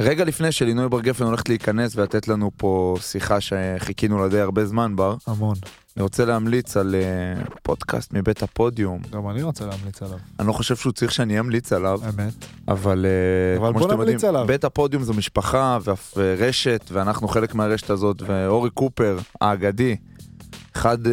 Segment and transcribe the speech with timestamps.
[0.00, 4.66] רגע לפני שלינוי בר גפן הולכת להיכנס ולתת לנו פה שיחה שחיכינו לה די הרבה
[4.66, 5.56] זמן בר, המון.
[5.96, 9.02] אני רוצה להמליץ על אה, פודקאסט מבית הפודיום.
[9.12, 12.32] גם אני רוצה להמליץ עליו, אני לא חושב שהוא צריך שאני אמליץ עליו, האמת.
[12.68, 14.46] אבל אה, אבל כמו שאתם יודעים, עליו.
[14.46, 19.96] בית הפודיום זו משפחה ואף אה, ואנחנו חלק מהרשת הזאת, ואורי קופר האגדי,
[20.76, 20.98] אחד...
[21.06, 21.08] אחד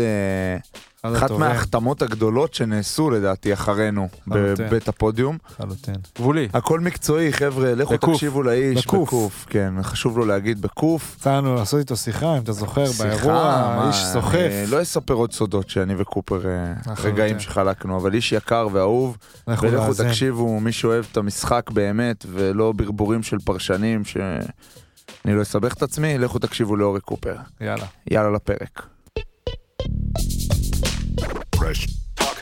[1.03, 4.07] אחת מההחתמות הגדולות שנעשו לדעתי אחרינו.
[4.27, 5.37] בבית הפודיום.
[5.51, 5.95] לחלוטין.
[6.17, 6.47] גבולי.
[6.53, 8.13] הכל מקצועי חבר'ה, לכו בקוף.
[8.13, 9.07] תקשיבו לאיש בקוף.
[9.07, 11.15] בקוף, כן, חשוב לו להגיד בקוף.
[11.19, 14.49] יצא לנו לעשות איתו שיחה, אם אתה זוכר, שיחה, באירוע, מה, איש סוחף.
[14.63, 17.05] אני לא אספר עוד סודות שאני וקופר אה, לחלוטין.
[17.11, 19.93] רגעים שחלקנו, אבל איש יקר ואהוב, לכו ולכו.
[19.93, 26.17] תקשיבו, מי שאוהב את המשחק באמת, ולא ברבורים של פרשנים, שאני לא אסבך את עצמי,
[26.17, 27.35] לכו תקשיבו לאורי קופר.
[27.61, 27.85] יאללה.
[28.11, 28.83] יאללה לפרק.
[31.19, 31.87] Fresh
[32.19, 32.37] talk.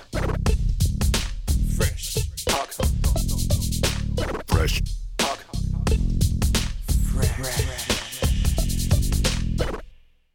[1.77, 2.03] Fresh
[2.49, 2.69] talk.
[4.51, 4.75] Fresh
[5.17, 5.39] talk.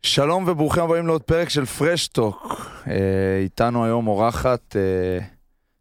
[0.02, 2.70] שלום וברוכים הבאים לעוד פרק של פרשטוק.
[2.86, 5.18] אה, איתנו היום אורחת, אה,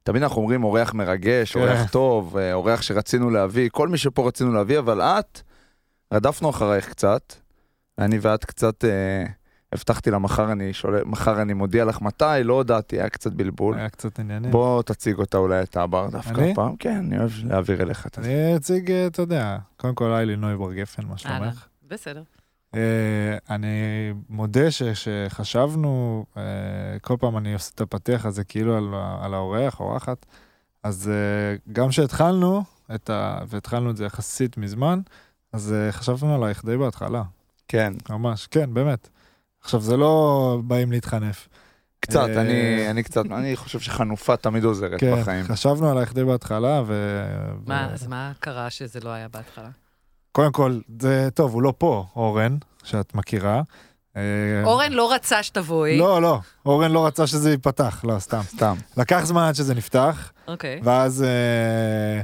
[0.04, 1.59] תמיד אנחנו אומרים אורח מרגש, כן.
[1.59, 5.42] אורח טוב, אה, אורח שרצינו להביא, כל מי שפה רצינו להביא, אבל את,
[6.14, 7.34] רדפנו אחרייך קצת.
[8.00, 9.26] אני ואת קצת, אה,
[9.73, 11.03] הבטחתי לה מחר אני, שול...
[11.05, 13.77] מחר אני מודיע לך מתי, לא הודעתי, היה קצת בלבול.
[13.77, 14.52] היה קצת עניינים.
[14.52, 16.52] בוא תציג אותה אולי את הבר דווקא אני?
[16.52, 16.75] הפעם.
[16.75, 18.22] כן, אני אוהב להעביר אליך את זה.
[18.22, 21.67] אני אציג, אה, אתה יודע, קודם כל היי לינוי בר גפן, מה שלומך?
[21.88, 22.23] בסדר.
[22.75, 23.67] אה, אני
[24.30, 26.42] מודה ש- שחשבנו, אה,
[27.02, 28.88] כל פעם אני עושה את הפתיח הזה כאילו על,
[29.22, 30.25] על האורח, אורחת,
[30.83, 32.64] אז אה, גם שהתחלנו,
[32.95, 33.39] את ה...
[33.47, 34.99] והתחלנו את זה יחסית מזמן,
[35.53, 37.23] אז אה, חשבנו עלייך די בהתחלה,
[37.67, 39.09] כן, ממש, כן, באמת.
[39.62, 41.48] עכשיו, זה לא באים להתחנף.
[42.00, 45.45] קצת, אה, אני אני קצת, אני חושב שחנופה תמיד עוזרת כן, בחיים.
[45.45, 47.22] חשבנו עלייך די בהתחלה, ו...
[47.67, 47.94] מה, ו...
[47.94, 49.70] אז מה קרה שזה לא היה בהתחלה?
[50.32, 53.62] קודם כל, זה טוב, הוא לא פה, אורן, שאת מכירה.
[54.17, 54.22] אה,
[54.64, 55.98] אורן לא רצה שתבואי.
[55.98, 58.42] לא, לא, אורן לא רצה שזה ייפתח, לא, סתם.
[58.42, 58.76] סתם.
[58.98, 60.80] לקח זמן עד שזה נפתח, אוקיי.
[60.83, 62.22] ואז אה,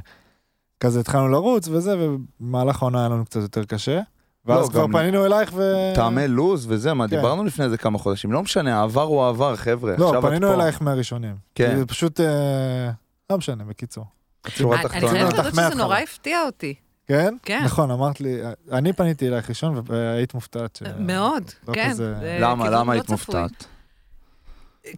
[0.79, 4.01] כזה התחלנו לרוץ וזה, ובמהלך העונה היה לנו קצת יותר קשה.
[4.47, 5.61] ואז לא, כבר גם פנינו אלייך ו...
[5.95, 7.15] טעמי לוז וזה, מה, כן.
[7.15, 9.95] דיברנו לפני זה כמה חודשים, לא משנה, העבר הוא העבר, חבר'ה.
[9.97, 10.53] לא, עכשיו את פנינו.
[10.53, 11.35] אלייך מהראשונים.
[11.55, 11.77] כן.
[11.77, 12.89] זה פשוט, אה,
[13.29, 14.05] לא משנה, בקיצור.
[14.47, 14.89] שורה אני-.
[14.89, 15.75] חייבת להודות שזה.
[15.75, 16.73] נורא הפתיע אותי.
[17.07, 17.35] כן?
[17.43, 17.61] כן.
[17.65, 18.37] נכון, אמרת לי,
[18.71, 20.75] אני פניתי אלייך ראשון והיית מופתעת.
[20.75, 21.89] ש- מאוד, לא כן.
[21.89, 23.15] כזה- זה למה, למה לא היית צפוי.
[23.41, 23.65] מופתעת?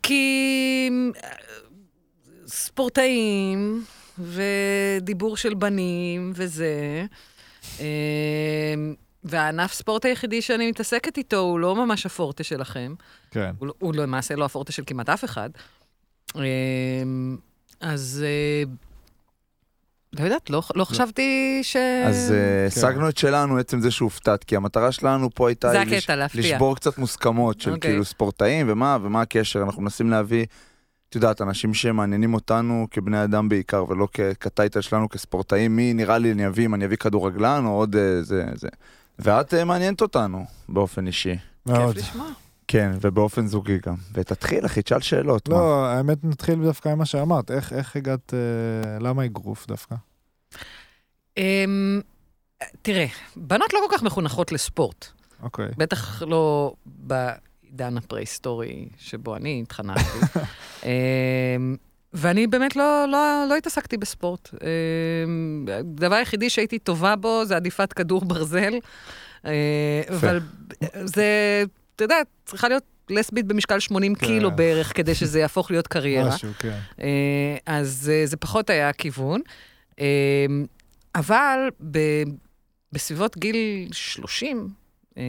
[0.03, 0.89] כי
[1.23, 1.29] אה,
[2.47, 3.83] ספורטאים
[4.19, 7.05] ודיבור של בנים וזה,
[7.79, 7.85] אה,
[9.23, 12.93] והענף ספורט היחידי שאני מתעסקת איתו הוא לא ממש הפורטה שלכם.
[13.31, 13.51] כן.
[13.59, 15.49] הוא, לא- הוא למעשה לא הפורטה של כמעט אף אחד.
[16.35, 16.41] אה,
[17.79, 18.63] אז אה,
[20.19, 21.75] לא יודעת, לא, לא חשבתי ש...
[22.07, 25.93] אז אה, השגנו את שלנו, עצם זה שהופתעת, כי המטרה שלנו פה הייתה זה לש-
[25.93, 26.41] הקטע, להפתיע.
[26.55, 27.91] לשבור קצת מוסכמות של אוקיי.
[27.91, 30.45] כאילו ספורטאים ומה, ומה הקשר, אנחנו מנסים להביא,
[31.09, 34.07] את יודעת, אנשים שמעניינים אותנו כבני אדם בעיקר, ולא
[34.39, 38.23] כטייטל שלנו כספורטאים, מי נראה לי אני אביא, אם אני אביא כדורגלן או עוד אה,
[38.23, 38.67] זה, זה.
[39.19, 41.35] ואת אה, מעניינת אותנו באופן אישי.
[41.65, 41.95] מאוד.
[41.95, 42.27] כיף לשמוע.
[42.67, 43.95] כן, ובאופן זוגי גם.
[44.13, 45.49] ותתחיל, אחי, תשאל שאלות.
[45.49, 45.55] מה?
[45.55, 47.51] לא, האמת נתחיל דווקא עם מה שאמרת.
[47.51, 49.95] איך, איך הגעת, אה, למה אגרוף דווקא?
[51.37, 52.01] אמ,
[52.81, 55.05] תראה, בנות לא כל כך מחונכות לספורט.
[55.43, 55.67] אוקיי.
[55.77, 60.19] בטח לא בעידן הפרה-היסטורי שבו אני התחנכתי.
[60.83, 61.75] אמ,
[62.13, 64.49] ואני באמת לא, לא, לא התעסקתי בספורט.
[64.53, 68.73] אמ, הדבר היחידי שהייתי טובה בו זה עדיפת כדור ברזל.
[69.45, 70.39] אה, אבל
[71.03, 71.63] זה,
[71.95, 72.15] אתה יודע,
[72.45, 74.25] צריכה להיות לסבית במשקל 80 כן.
[74.25, 76.35] קילו בערך כדי שזה יהפוך להיות קריירה.
[76.35, 76.79] משהו, כן.
[77.01, 79.41] אה, אז אה, זה פחות היה הכיוון.
[79.99, 80.05] אה,
[81.15, 81.59] אבל
[81.91, 82.23] ב-
[82.91, 84.69] בסביבות גיל 30,
[85.17, 85.23] אה,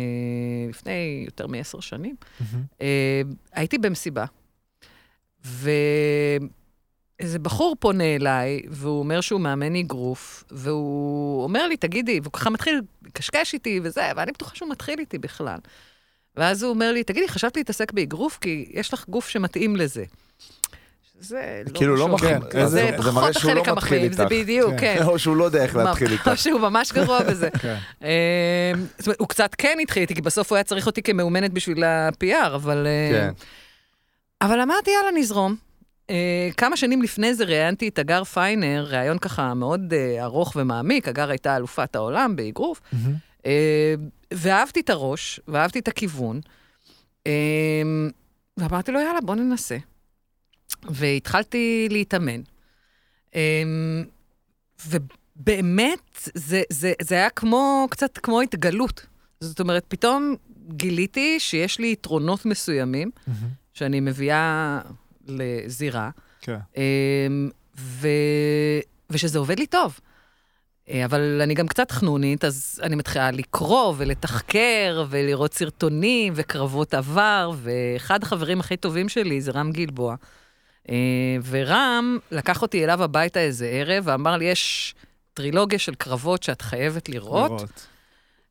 [0.68, 2.16] לפני יותר מעשר שנים,
[3.52, 4.24] הייתי במסיבה,
[7.20, 12.50] ואיזה בחור פונה אליי, והוא אומר שהוא מאמן אגרוף, והוא אומר לי, תגידי, והוא ככה
[12.50, 15.58] מתחיל לקשקש איתי וזה, ואני בטוחה שהוא מתחיל איתי בכלל.
[16.36, 18.38] ואז הוא אומר לי, תגידי, חשבת להתעסק באגרוף?
[18.40, 20.04] כי יש לך גוף שמתאים לזה.
[21.20, 24.24] זה כאילו לא מחמיא, כן, זה זה פחות מראה שהוא לא החלק מתחיל המחמיא, זה.
[24.26, 24.94] בדיוק, כן.
[24.98, 25.02] כן.
[25.08, 26.30] או שהוא לא יודע איך להתחיל או איתך.
[26.34, 27.48] שהוא ממש גרוע בזה.
[27.50, 27.76] כן.
[28.02, 31.52] אה, זאת אומרת, הוא קצת כן התחיל איתי, כי בסוף הוא היה צריך אותי כמאומנת
[31.52, 32.86] בשביל ה-PR, אבל...
[32.86, 33.30] אה, כן.
[34.42, 35.69] אבל אמרתי, יאללה, נזרום.
[36.10, 41.08] אה, כמה שנים לפני זה ראיינתי את אגר פיינר, ראיון ככה מאוד אה, ארוך ומעמיק,
[41.08, 42.80] אגר הייתה אלופת העולם באגרוף.
[43.46, 43.94] אה,
[44.34, 46.40] ואהבתי את הראש, ואהבתי את הכיוון,
[48.56, 49.76] ואמרתי לו, יאללה, בוא ננסה.
[50.90, 52.40] והתחלתי להתאמן.
[53.34, 53.62] אה,
[55.36, 59.06] באמת, זה, זה, זה היה כמו, קצת כמו התגלות.
[59.40, 60.34] זאת אומרת, פתאום
[60.68, 63.48] גיליתי שיש לי יתרונות מסוימים, מהמם.
[63.74, 64.80] שאני מביאה
[65.26, 66.58] לזירה, כן.
[66.76, 68.08] אמ, ו...
[69.10, 70.00] ושזה עובד לי טוב.
[70.90, 77.50] אה, אבל אני גם קצת חנונית, אז אני מתחילה לקרוא ולתחקר ולראות סרטונים וקרבות עבר,
[77.62, 80.14] ואחד החברים הכי טובים שלי זה רם גלבוע.
[80.90, 84.94] אה, ורם לקח אותי אליו הביתה איזה ערב ואמר לי, יש
[85.34, 87.86] טרילוגיה של קרבות שאת חייבת לראות, לראות.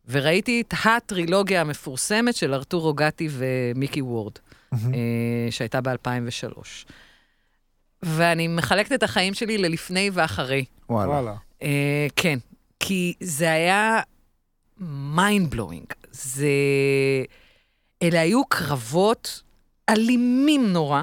[0.08, 4.34] וראיתי את הטרילוגיה המפורסמת של ארתורו גטי ומיקי וורד.
[4.74, 6.62] אה, שהייתה ב-2003.
[8.04, 10.66] ואני מחלקת את החיים שלי ללפני ואחרי.
[10.90, 11.34] וואלה.
[11.62, 12.40] אה, כן,
[12.80, 14.00] כי זה היה
[15.16, 15.94] mind blowing.
[16.12, 16.48] זה...
[18.04, 19.42] אלה היו קרבות
[19.90, 21.02] אלימים נורא,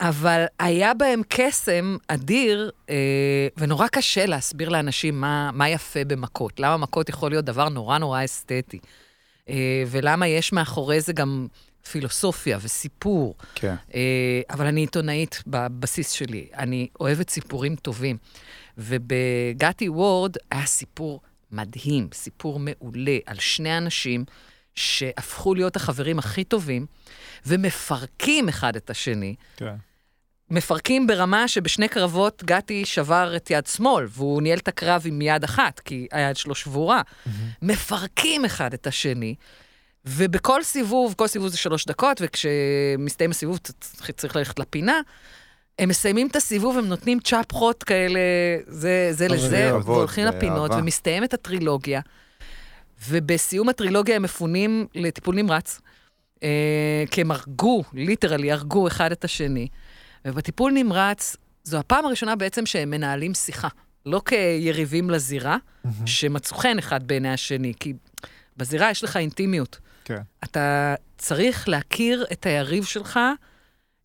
[0.00, 6.60] אבל היה בהם קסם אדיר, אה, ונורא קשה להסביר לאנשים מה, מה יפה במכות.
[6.60, 8.78] למה מכות יכול להיות דבר נורא נורא אסתטי.
[9.48, 11.46] אה, ולמה יש מאחורי זה גם
[11.90, 13.34] פילוסופיה וסיפור.
[13.54, 13.74] כן.
[13.94, 18.16] אה, אבל אני עיתונאית בבסיס שלי, אני אוהבת סיפורים טובים.
[18.78, 21.20] ובגתי וורד היה סיפור
[21.52, 24.24] מדהים, סיפור מעולה על שני אנשים
[24.74, 26.86] שהפכו להיות החברים הכי טובים,
[27.46, 29.34] ומפרקים אחד את השני.
[29.56, 29.74] כן.
[30.50, 35.44] מפרקים ברמה שבשני קרבות גתי שבר את יד שמאל, והוא ניהל את הקרב עם יד
[35.44, 37.02] אחת, כי היד שלו שבורה.
[37.62, 39.34] מפרקים אחד את השני,
[40.04, 45.00] ובכל סיבוב, כל סיבוב זה שלוש דקות, וכשמסתיים הסיבוב צריך, צריך ללכת לפינה,
[45.78, 48.20] הם מסיימים את הסיבוב, הם נותנים צ'פחות כאלה,
[48.66, 50.82] זה, זה לזה, והולכים לפינות, אהבה.
[50.82, 52.00] ומסתיימת הטרילוגיה.
[53.08, 55.80] ובסיום הטרילוגיה הם מפונים לטיפול נמרץ,
[56.42, 59.68] אה, כי הם הרגו, ליטרלי הרגו אחד את השני.
[60.24, 63.68] ובטיפול נמרץ, זו הפעם הראשונה בעצם שהם מנהלים שיחה.
[64.06, 66.06] לא כיריבים לזירה, מהמם.
[66.06, 67.92] שמצאו חן אחד בעיני השני, כי
[68.56, 69.78] בזירה יש לך אינטימיות.
[70.10, 70.22] כן.
[70.44, 73.20] אתה צריך להכיר את היריב שלך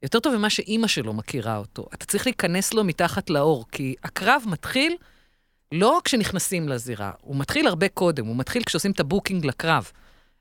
[0.04, 1.86] יותר טוב ממה שאימא שלו מכירה אותו.
[1.94, 4.96] אתה צריך להיכנס לו מתחת לעור, כי הקרב מתחיל
[5.72, 9.92] לא כשנכנסים לזירה, הוא מתחיל הרבה קודם, הוא מתחיל כשעושים את ה booking לקרב.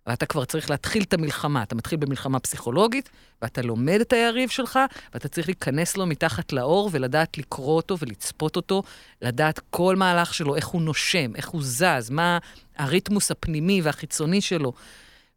[0.06, 1.62] ואתה כבר צריך להתחיל את המלחמה.
[1.62, 3.10] אתה מתחיל במלחמה פסיכולוגית,
[3.42, 4.78] ואתה לומד את היריב שלך,
[5.14, 8.82] ואתה צריך להיכנס לו מתחת לאור ולדעת לקרוא אותו ולצפות אותו,
[9.22, 12.38] לדעת כל מהלך שלו, איך הוא נושם, איך הוא זז, מה
[12.76, 14.72] הריתמוס הפנימי והחיצוני שלו.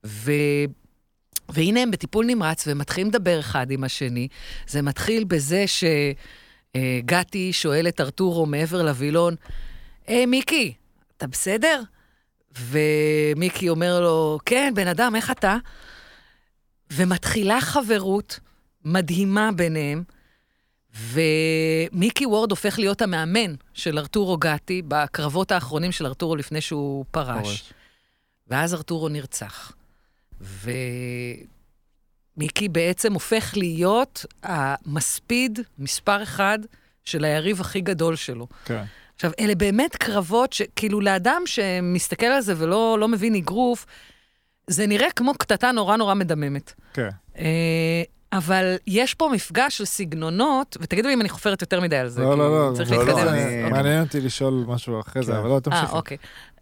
[0.08, 0.32] ו...
[1.50, 4.28] והנה הם בטיפול נמרץ והם מתחילים לדבר אחד עם השני.
[4.68, 9.36] זה מתחיל בזה שגתי שואל את ארתורו מעבר לווילון,
[10.08, 10.74] היי, מיקי,
[11.18, 11.82] אתה בסדר?
[12.60, 15.58] ומיקי אומר לו, כן, בן אדם, איך אתה?
[16.94, 18.40] ומתחילה חברות
[18.86, 20.04] מדהימה ביניהם,
[20.96, 27.44] ומיקי וורד הופך להיות המאמן של ארתורו גתי בקרבות האחרונים של ארתורו לפני שהוא פרש.
[27.44, 27.74] פורש.
[28.48, 29.72] ואז ארתורו נרצח.
[32.38, 36.60] ומיקי בעצם הופך להיות המספיד מספר אחד
[37.06, 38.48] של היריב הכי גדול שלו.
[38.66, 38.84] כן.
[39.16, 43.86] עכשיו, אלה באמת קרבות שכאילו לאדם שמסתכל על זה ולא לא מבין אגרוף,
[44.68, 46.74] זה נראה כמו קטטה נורא נורא מדממת.
[46.94, 47.10] כן.
[47.38, 52.08] אה, אבל יש פה מפגש של סגנונות, ותגידו לי אם אני חופרת יותר מדי על
[52.10, 52.76] זה, לא, לא, לא.
[52.76, 53.28] צריך לא, לא, להתקדם.
[53.28, 55.38] אני- אז- מעניין אותי לשאול משהו אחרי זה, כן.
[55.38, 55.92] אבל לא, אה, תמשיכי.
[55.96, 56.18] אוקיי.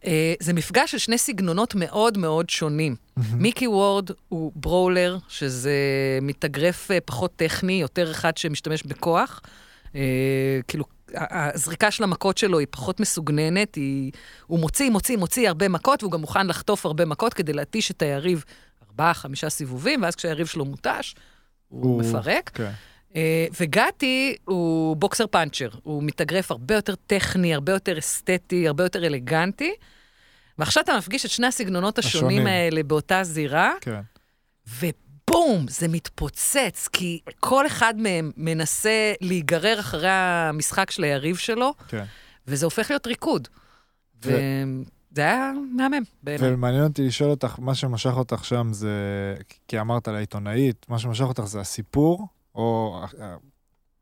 [0.06, 2.96] אה, זה מפגש של שני סגנונות מאוד מאוד שונים.
[3.34, 5.74] מיקי וורד הוא ברולר, שזה
[6.22, 9.42] מתאגרף אה, פחות טכני, יותר אחד שמשתמש בכוח.
[9.96, 10.02] אה,
[10.68, 14.12] כאילו, הזריקה של המכות שלו היא פחות מסוגננת, היא...
[14.48, 18.02] הוא מוציא, מוציא, מוציא הרבה מכות, והוא גם מוכן לחטוף הרבה מכות כדי להתיש את
[18.02, 18.44] היריב
[18.90, 21.16] ארבעה, חמישה סיבובים, ואז כשהיריב שלו מותש,
[21.68, 22.50] הוא, הוא- מפרק.
[22.54, 22.72] כן.
[23.60, 29.74] וגתי הוא בוקסר פאנצ'ר, הוא מתאגרף הרבה יותר טכני, הרבה יותר אסתטי, הרבה יותר אלגנטי.
[30.60, 32.48] ועכשיו אתה מפגיש את שני הסגנונות השונים השונים.
[32.48, 34.02] האלה באותה זירה, כן.
[34.80, 42.04] ובום, זה מתפוצץ, כי כל אחד מהם מנסה להיגרר אחרי המשחק של היריב שלו, כן.
[42.48, 43.48] וזה הופך להיות ריקוד.
[44.26, 44.30] ו-
[45.12, 46.54] וזה היה מהמם בעיניי.
[46.54, 48.92] ומעניין אותי לשאול אותך, מה שמשך אותך שם זה,
[49.68, 53.02] כי אמרת על העיתונאית, מה שמשך אותך זה הסיפור, או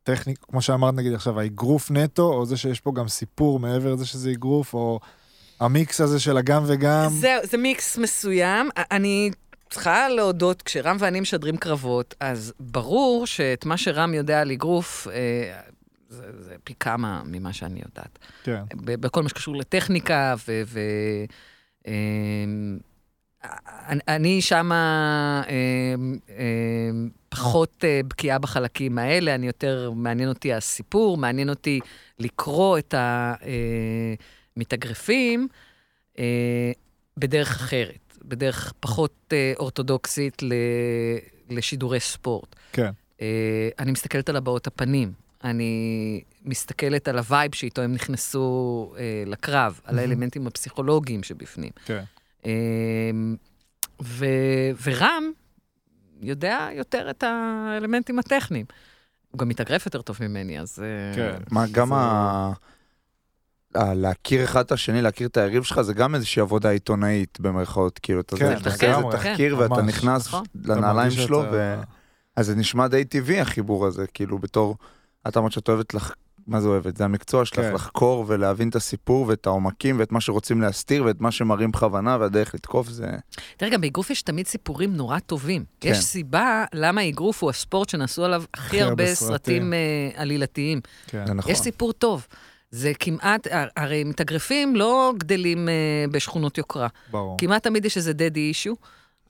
[0.03, 4.05] הטכניק, כמו שאמרת נגיד עכשיו, האגרוף נטו, או זה שיש פה גם סיפור מעבר לזה
[4.05, 4.99] שזה אגרוף, או
[5.63, 7.09] המיקס הזה של הגם וגם.
[7.09, 8.69] זהו, זה מיקס מסוים.
[8.91, 9.31] אני
[9.69, 15.59] צריכה להודות, כשרם ואני משדרים קרבות, אז ברור שאת מה שרם יודע על אגרוף, אה,
[16.09, 18.19] זה, זה פי כמה ממה שאני יודעת.
[18.43, 18.63] כן.
[18.75, 20.61] ב- בכל מה שקשור לטכניקה, ו...
[20.65, 20.79] ו
[21.87, 21.93] אה,
[24.07, 25.53] אני- שמה אה,
[26.29, 26.89] אה,
[27.29, 31.79] פחות אה, בקיאה בחלקים האלה, אני יותר, מעניין אותי הסיפור, מעניין אותי
[32.19, 34.13] לקרוא את המתאגרפים אה,
[37.17, 40.53] בדרך אחרת, בדרך פחות אה, אורתודוקסית ל-
[41.49, 42.55] לשידורי ספורט.
[42.73, 42.91] כן.
[43.21, 45.11] אה, אני מסתכלת על הבעות הפנים,
[45.43, 51.71] אני מסתכלת על ה vibe שאיתו הם נכנסו אה, לקרב, על האלמנטים הפסיכולוגיים שבפנים.
[51.85, 52.03] כן.
[52.45, 52.51] אה,
[54.03, 55.23] ו- ורם
[56.21, 58.65] יודע יותר את האלמנטים הטכניים.
[59.31, 60.83] הוא גם מתאגרף יותר טוב ממני, אז...
[60.83, 61.43] אה, כן.
[61.51, 62.51] מה, גם ה...
[63.75, 67.99] ה- להכיר אחד את השני, להכיר את היריב שלך, זה גם איזושהי עבודה עיתונאית במרכאות,
[67.99, 70.43] כאילו, אתה כן, עושה לגמרי, איזה תחקיר כן, ואתה ממש, נכנס נכון.
[70.65, 71.75] לנעליים שלו, ו...
[72.35, 74.77] אז זה נשמע די טבעי החיבור הזה, כאילו, בתור,
[75.27, 76.13] את אמרת שאת אוהבת לך,
[76.47, 76.97] מה זה אוהבת?
[76.97, 77.73] זה המקצוע שלך, כן.
[77.73, 82.55] לחקור ולהבין את הסיפור ואת העומקים ואת מה שרוצים להסתיר ואת מה שמראים בכוונה והדרך
[82.55, 83.07] לתקוף זה...
[83.57, 85.65] תראה, גם באגרוף יש תמיד סיפורים נורא טובים.
[85.79, 85.89] כן.
[85.89, 89.73] יש סיבה למה אגרוף הוא הספורט שנעשו עליו הכי הרבה הרבה סרטים.
[89.73, 89.77] אה,
[90.15, 90.81] עלילתיים.
[91.07, 91.27] כן.
[91.27, 91.51] זה נכון.
[91.51, 92.27] יש סיפור טוב.
[92.75, 95.73] זה כמעט, הר- הרי מתאגרפים לא גדלים אה,
[96.11, 96.87] בשכונות יוקרה.
[97.11, 97.37] ברור.
[97.39, 98.75] כמעט תמיד יש איזה דדי אישו.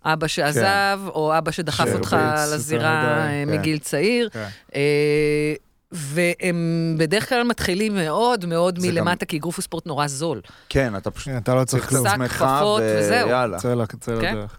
[0.06, 2.18] אבא שעזב, או אבא שדחף שהרביץ אותך
[2.54, 3.60] לזירה מדי, אה, כן.
[3.60, 4.30] מגיל צעיר.
[4.30, 4.48] כן.
[4.76, 5.54] אה,
[5.92, 6.56] והם
[7.00, 10.42] בדרך כלל מתחילים מאוד מאוד מלמטה, כי אגרוף הוא ספורט נורא זול.
[10.70, 12.08] כן, אתה פשוט כן, אתה לא צריך כלום.
[12.10, 13.30] שק, כפפות, וזהו.
[13.58, 14.36] צא ל- צא כן.
[14.36, 14.58] לדרך.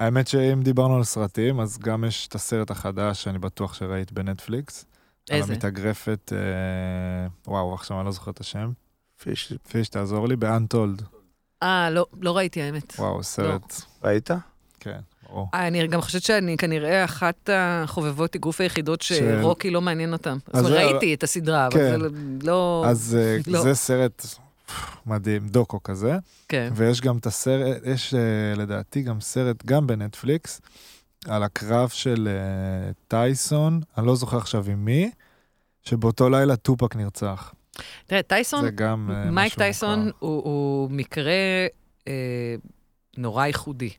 [0.00, 4.84] האמת שאם דיברנו על סרטים, אז גם יש את הסרט החדש שאני בטוח שראית בנטפליקס.
[5.30, 5.52] על איזה?
[5.52, 6.38] המתאגרפת, אה,
[7.46, 8.72] וואו, עכשיו אני לא זוכר את השם.
[9.22, 11.02] פיש, פיש, תעזור לי, באנטולד.
[11.62, 12.94] אה, לא, לא ראיתי האמת.
[12.98, 13.82] וואו, סרט.
[14.04, 14.30] ראית?
[14.80, 15.48] כן, ברור.
[15.54, 20.38] אה, אני גם חושבת שאני כנראה אחת החובבות אגרוף היחידות שרוקי לא מעניין אותם.
[20.52, 22.00] אז זאת אומרת, זה- ראיתי את הסדרה, אבל כן.
[22.00, 22.06] זה
[22.42, 22.84] לא...
[22.88, 23.62] אז אה, לא.
[23.62, 24.26] זה סרט
[25.06, 26.18] מדהים, דוקו כזה.
[26.48, 26.72] כן.
[26.76, 28.20] ויש גם את הסרט, יש אה,
[28.56, 30.60] לדעתי גם סרט, גם בנטפליקס,
[31.28, 35.10] על הקרב של אה, טייסון, אני לא זוכר עכשיו עם מי,
[35.82, 37.54] שבאותו לילה טופק נרצח.
[38.06, 40.10] תראה, טייסון, זה גם אה, מייק טייסון.
[40.18, 41.32] הוא, הוא מקרה
[42.08, 42.54] אה,
[43.16, 43.90] נורא ייחודי.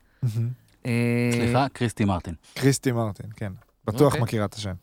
[1.32, 2.34] סליחה, קריסטי מרטין.
[2.54, 3.52] קריסטי מרטין, כן.
[3.84, 4.20] בטוח אוקיי.
[4.20, 4.74] מכירה את השם.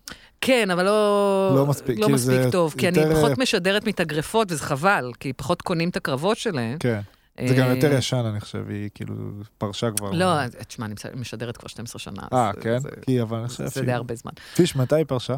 [0.42, 3.88] כן, אבל לא, לא מספיק, לא כי מספיק זה טוב, כי אני יותר, פחות משדרת
[3.88, 6.78] מתאגרפות, וזה חבל, כי פחות קונים את הקרבות שלהם.
[6.80, 7.02] כן.
[7.48, 9.16] זה גם אה, יותר ישן, אני חושב, היא כאילו
[9.58, 10.12] פרשה כבר.
[10.12, 12.22] לא, תשמע, אני משדרת כבר 12 שנה.
[12.34, 12.78] אה, אז כן?
[13.02, 14.32] כי אבל אני חושב זה די הרבה זמן.
[14.56, 15.36] פיש, מתי היא פרשה?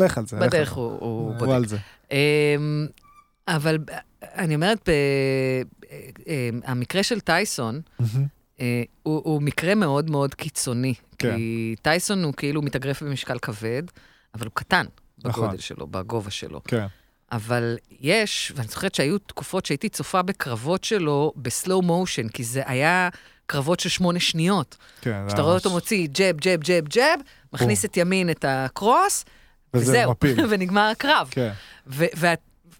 [0.00, 0.36] לך על זה.
[0.36, 0.72] בדרך.
[0.72, 1.52] הוא הוא הוא בודק.
[1.52, 1.76] על זה.
[2.10, 2.86] אמ,
[3.48, 3.78] אבל
[4.22, 4.88] אני אומרת,
[6.26, 7.80] אמ, המקרה של טייסון.
[8.60, 10.94] אה, הוא, מקרה מאוד מאוד קיצוני.
[11.18, 11.36] כן.
[11.36, 13.82] כי טייסון הוא כאילו מתאגרף במשקל כבד,
[14.34, 14.86] אבל הוא קטן
[15.24, 15.44] נכון.
[15.44, 16.60] בגודל שלו, בגובה שלו.
[16.64, 16.86] כן.
[17.32, 23.08] אבל יש, ואני זוכרת שהיו תקופות שהייתי צופה בקרבות שלו בסלואו מושן, כי זה היה
[23.46, 24.76] קרבות של שמונה שניות.
[25.00, 25.24] כן.
[25.28, 27.18] שאתה רואה אותו מוציא ג'ב, ג'ב, ג'ב, ג'ב,
[27.52, 29.24] מכניס את ימין את הקרוס,
[29.74, 30.48] וזה וזהו.
[30.50, 31.28] ונגמר הקרב.
[31.30, 31.50] כן,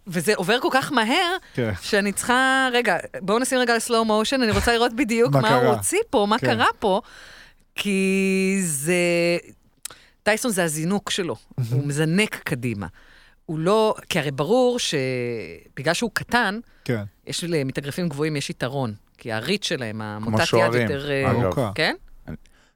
[0.07, 1.73] וזה עובר כל כך מהר, כן.
[1.83, 5.55] שאני צריכה, רגע, בואו נשים רגע לסלואו מושן, אני רוצה לראות בדיוק מה מה.
[5.55, 6.47] הוא הוציא פה, מה כן.
[6.47, 7.01] קרה פה,
[7.75, 8.95] כי זה...
[10.23, 11.37] טייסון זה הזינוק שלו,
[11.71, 12.87] הוא מזנק קדימה.
[13.47, 17.05] הוא לא, כי הרי ברור שבגלל שהוא קטן, כן.
[17.27, 18.95] יש למתאגרפים גבוהים, יש יתרון.
[19.19, 21.11] כי הריץ' שלהם, המוטת יד שוערים, יותר...
[21.11, 21.41] אה, אגב.
[21.43, 21.71] ארוכה.
[21.75, 21.95] כן?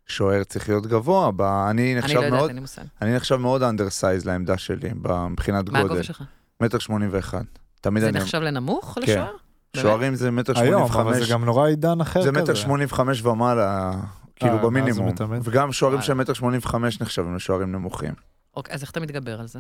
[0.07, 2.83] שוער צריך להיות גבוה, ב- אני אני נחשב לא יודעת, מאוד, אין לי מושג.
[3.03, 4.91] אני נחשב מאוד undersize לעמדה שלי,
[5.31, 5.93] מבחינת מה גודל.
[5.93, 6.23] הגובה שלך?
[6.61, 7.43] מטר שמונים ואחד.
[7.81, 8.19] תמיד זה אני...
[8.19, 9.01] נחשב לנמוך כן.
[9.03, 9.35] לשוער?
[9.77, 11.27] שוערים זה מטר שמונים היום, אבל וחמש.
[11.27, 12.43] זה גם נורא עידן אחר זה כזה.
[12.43, 13.93] מטר שמונים וחמש ומעלה,
[14.37, 15.09] כאילו הוא במינימום.
[15.09, 15.39] מתאמן.
[15.43, 16.03] וגם שוערים.
[16.03, 18.13] של מטר שמונים וחמש נחשבים לשוערים נמוכים.
[18.57, 19.59] אוקיי, אז איך אתה מתגבר על זה?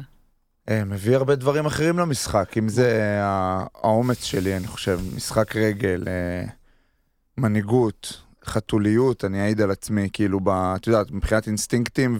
[0.68, 6.04] אה, מביא הרבה דברים אחרים למשחק, אם זה אה, האומץ שלי, אני חושב, משחק רגל,
[6.06, 6.44] אה,
[7.38, 12.18] מנהיגות, חתוליות, אני אעיד על עצמי, כאילו, ב- את יודעת, מבחינת אינסטינקטים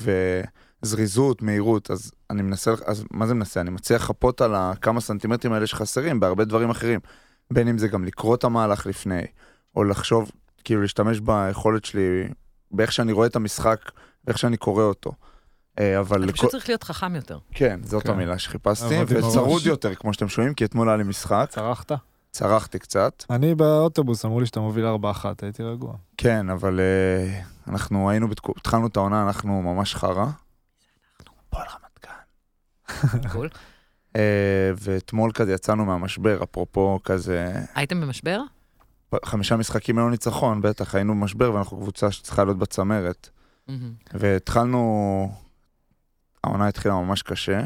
[0.83, 3.61] וזריזות, מהירות, אז אני מנסה, אז מה זה מנסה?
[3.61, 7.01] אני מצליח לחפות על הכמה סנטימטרים האלה שחסרים בהרבה דברים אחרים.
[7.51, 9.23] בין אם זה גם לקרוא את המהלך לפני,
[9.77, 10.31] או לחשוב,
[10.65, 12.29] כאילו להשתמש ביכולת שלי,
[12.71, 13.81] באיך שאני רואה את המשחק,
[14.25, 15.13] ואיך שאני קורא אותו.
[15.79, 16.33] אה, אבל אתה.
[16.33, 17.39] פשוט צריך להיות חכם יותר.
[17.53, 18.11] כן, זאת כן.
[18.13, 19.67] המילה שחיפשתי, וצרוד.
[19.67, 21.93] יותר, כמו שאתם שומעים, כי אתמול היה לי משחק, צרחת?
[22.31, 23.25] צרחתי קצת.
[23.31, 25.95] אני באוטובוס, אמרו לי שאתה מוביל 4-1, הייתי רגוע.
[26.17, 30.27] כן, אבל אה, אנחנו היינו, התחלנו את העונה, אנחנו ממש חרא.
[31.47, 33.29] הפועל רמת גן.
[33.33, 33.49] קול.
[34.17, 38.41] אה, ואתמול כזה יצאנו מהמשבר, אפרופו כזה, הייתם במשבר?
[39.25, 43.29] חמישה משחקים ללא ניצחון, בטח, היינו במשבר ואנחנו קבוצה שצריכה להיות בצמרת.
[44.15, 45.33] והתחלנו,
[46.45, 47.61] העונה התחילה ממש קשה.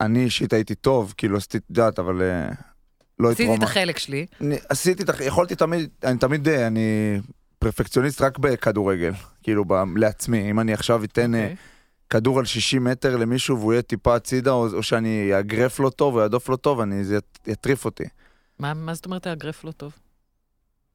[0.00, 2.48] אני אישית הייתי טוב, כאילו עשיתי, את יודעת, אבל אה,
[3.18, 4.26] לא עשיתי את החלק שלי.
[4.40, 7.20] אני עשיתי, את הח- יכולתי תמיד, אני תמיד, אה, אני
[7.58, 9.12] פרפקציוניסט רק בכדורגל,
[9.42, 11.56] כאילו ב, לעצמי, אם אני עכשיו אתן, אה, אוקיי.
[12.10, 16.16] כדור על 60 מטר למישהו והוא יהיה טיפה הצידה, או, או שאני אאגרף לו טוב
[16.16, 18.04] או אעדוף לו טוב, אני, זה יטריף אותי.
[18.58, 19.92] מה, מה זאת אומרת לאגרף לא טוב?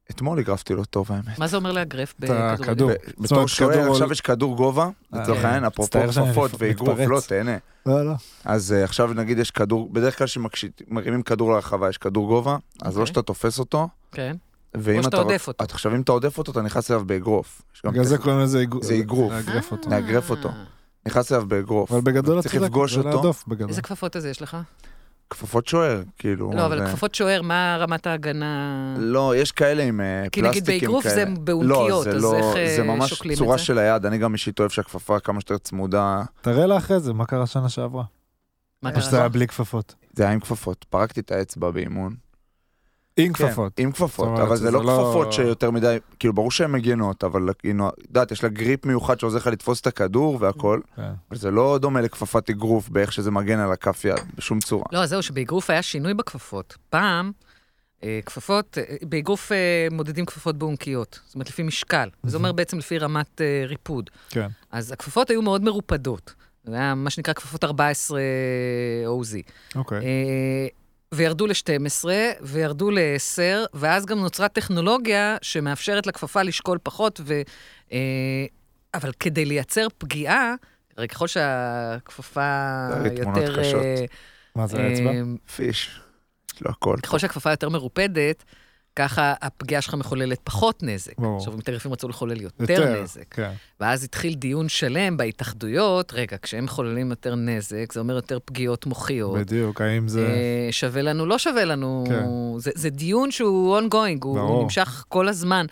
[0.10, 1.40] אתמול אגרפתי לו טוב, האמת.
[1.40, 2.68] מה זה אומר לאגרף את הכדור.
[2.68, 2.96] בכדורגל?
[2.96, 6.52] ב- זאת בתור שוער כדור עכשיו יש כדור גובה, לצורך אה, העניין, אפרופו כפפות.
[6.58, 7.58] ואגרוף, לא, תהנה.
[7.86, 8.14] לא, לא.
[8.46, 12.94] אז אה, עכשיו נגיד יש כדור, בדרך כלל כשמרימים כדור לרחבה יש כדור גובה, אז
[12.94, 13.08] אוקיי.
[13.08, 14.36] שאתה תופס אותו, כן.
[14.76, 15.64] או שאתה עודף אותו.
[15.64, 17.62] עכשיו אם אתה עודף אותו, אתה נכנס אליו באגרוף.
[17.86, 18.18] בגלל זה.
[18.18, 18.84] קוראים לזה אגרוף.
[18.84, 19.32] זה אגרוף.
[19.32, 19.90] לאגרף אותו.
[19.90, 20.50] לאגרף אותו.
[20.50, 20.54] אה,
[21.06, 21.92] נכנס אליו באגרוף.
[21.92, 23.34] אבל בגדול אתה צריך לפגוש זה אותו.
[23.70, 24.58] איזה כפפות הזה יש לך?
[25.32, 26.52] כפפות שוער, כאילו.
[26.56, 28.96] לא, אבל זה- כפפות שוער, מה רמת ההגנה?
[29.00, 31.36] לא, יש כאלה עם אה, כי נגיד פלסטיקים באגרוף זה כאלה.
[31.40, 33.64] באונקיות, לא, זה אז לא, איך, אה, זה ממש שוקלים את צורה זה?
[33.64, 36.22] של היד, אני גם אישית אוהב שהכפפה כמה שיותר צמודה.
[36.42, 38.04] תראה לה אחרי זה, מה קרה שנה שעברה?
[38.82, 39.02] מה קרה?
[39.02, 39.96] שזה היה בלי כפפות.
[40.14, 42.16] זה היה עם כפפות, פרקתי את האצבע באימון.
[43.26, 43.80] עם כן, כפפות.
[43.80, 47.66] עם כפפות, אבל זה לא לא- כפפות שיותר מדי, כאילו ברור שהן מגנות, אבל את
[48.08, 51.02] יודעת, יש לה גריפ מיוחד שעוזר לך לתפוס את הכדור והכל, כן.
[51.02, 54.86] אבל זה לא דומה לכפפת אגרוף באיך שזה מגן על הכף יד, בשום צורה.
[54.92, 56.78] לא, זהו, שבאגרוף היה שינוי בכפפות.
[56.90, 57.32] פעם,
[58.04, 62.10] אה, כפפות, אה, באגרוף אה, מודדים כפפות באונקיות, זאת אומרת, לפי משקל.
[62.24, 64.10] זה אומר בעצם לפי רמת ריפוד.
[64.30, 64.48] כן.
[64.72, 66.34] אז הכפפות היו מאוד מרופדות.
[66.64, 68.20] זה היה מה שנקרא כפפות 14
[69.06, 69.36] OZ.
[69.76, 70.00] אוקיי.
[71.14, 72.06] וירדו ל-12,
[72.42, 77.42] וירדו ל-10, ואז גם נוצרה טכנולוגיה שמאפשרת לכפפה לשקול פחות, ו...
[77.92, 77.98] אה,
[78.94, 80.56] אבל כדי לייצר פגיעה,
[80.98, 82.88] הרי ככל שהכפפה
[83.18, 83.60] יותר...
[83.60, 84.06] אה,
[84.56, 85.12] מה זה האצבע?
[85.12, 85.22] אה,
[85.56, 86.00] פיש,
[86.56, 86.96] יש לו הכל.
[87.04, 88.44] ככל שהכפפה יותר מרופדת,
[88.96, 91.20] ככה הפגיעה שלך מחוללת פחות נזק.
[91.20, 91.38] ברור.
[91.38, 93.26] עכשיו, מתערפים רצו לחולל יותר נזק.
[93.30, 93.52] כן.
[93.80, 99.38] ואז התחיל דיון שלם בהתאחדויות, רגע, כשהם מחוללים יותר נזק, זה אומר יותר פגיעות מוחיות.
[99.38, 100.28] בדיוק, האם זה...
[100.28, 102.04] אה, שווה לנו, לא שווה לנו.
[102.08, 102.26] כן.
[102.58, 104.64] זה, זה דיון שהוא ongoing, הוא ברור.
[104.64, 105.66] נמשך כל הזמן.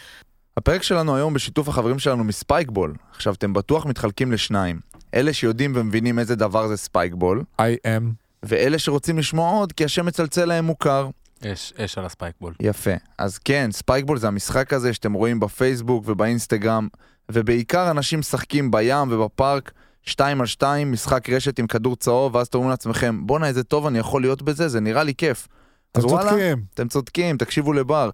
[0.57, 2.93] הפרק שלנו היום בשיתוף החברים שלנו מספייקבול.
[3.15, 4.79] עכשיו, אתם בטוח מתחלקים לשניים.
[5.13, 8.03] אלה שיודעים ומבינים איזה דבר זה ספייקבול, I am.
[8.43, 11.09] ואלה שרוצים לשמוע עוד כי השם מצלצל להם מוכר.
[11.45, 12.53] אש, אש על ה Spikeball.
[12.59, 12.91] יפה.
[13.17, 16.87] אז כן, Spikeball זה המשחק הזה שאתם רואים בפייסבוק ובאינסטגרם,
[17.31, 19.71] ובעיקר אנשים משחקים בים ובפארק,
[20.03, 23.87] שתיים על שתיים, משחק רשת עם כדור צהוב, ואז אתם אומרים לעצמכם, בואנה איזה טוב
[23.87, 25.47] אני יכול להיות בזה, זה נראה לי כיף.
[25.91, 26.63] אתם צודקים.
[26.73, 28.09] אתם צודקים, תקשיבו לבר.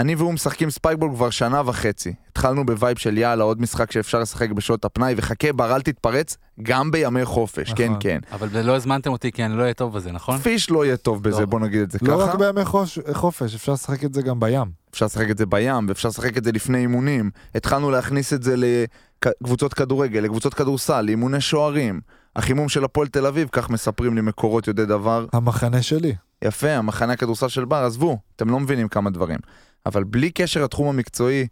[0.00, 2.14] אני והוא משחקים Spikeball כבר שנה וחצי.
[2.28, 6.36] התחלנו ב vibe של יאללה, עוד משחק שאפשר לשחק בשעות הפנאי, וחכה, בר, אל תתפרץ,
[6.62, 7.96] גם בימי חופש, כן, נכון.
[8.00, 8.18] כן.
[8.32, 10.38] אבל לא הזמנתם אותי כי אני לא אהיה טוב בזה, נכון?
[10.38, 11.46] פיש לא יהיה טוב בזה, לא.
[11.46, 12.24] בוא נגיד את זה לא ככה.
[12.24, 14.70] רק בימי חוש- חופש, אפשר לשחק את זה גם בים.
[14.90, 17.30] אפשר לשחק את זה בים, ואפשר לשחק את זה לפני אימונים.
[17.54, 22.00] התחלנו להכניס את זה לקבוצות כדורגל, לקבוצות כדורסל, לאימוני שוערים.
[22.36, 25.26] החימום של הפועל תל אביב, כך מספרים לי מקורות יודעי דבר.
[25.32, 26.14] המחנה שלי.
[26.44, 29.38] יפה, המחנה הכדורסל של בר, עזבו, אתם לא מבינים כמה דברים.
[29.86, 31.46] אבל בלי קשר לתחום המקצועי,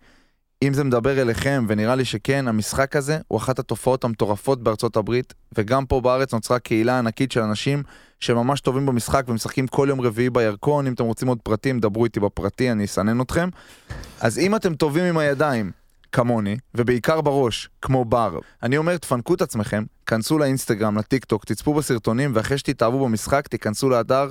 [0.62, 5.34] אם זה מדבר אליכם, ונראה לי שכן, המשחק הזה הוא אחת התופעות המטורפות בארצות הברית,
[5.58, 7.82] וגם פה בארץ נוצרה קהילה ענקית של אנשים
[8.20, 12.20] שממש טובים במשחק ומשחקים כל יום רביעי בירקון, אם אתם רוצים עוד פרטים, דברו איתי
[12.20, 13.48] בפרטי, אני אסנן אתכם.
[14.20, 15.70] אז אם אתם טובים עם הידיים,
[16.12, 21.74] כמוני, ובעיקר בראש, כמו בר, אני אומר, תפנקו את עצמכם, כנסו לאינסטגרם, לטיק טוק, תצפו
[21.74, 24.28] בסרטונים, ואחרי שתתאהבו במשחק, תיכנסו לאתר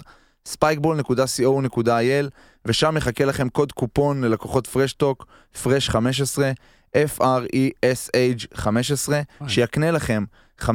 [0.53, 2.29] spikeball.co.il,
[2.65, 5.25] ושם יחכה לכם קוד קופון ללקוחות פרשטוק,
[5.63, 6.51] פרש 15,
[6.95, 9.49] F-R-E-S-H 15, אוי.
[9.49, 10.23] שיקנה לכם
[10.61, 10.65] 15%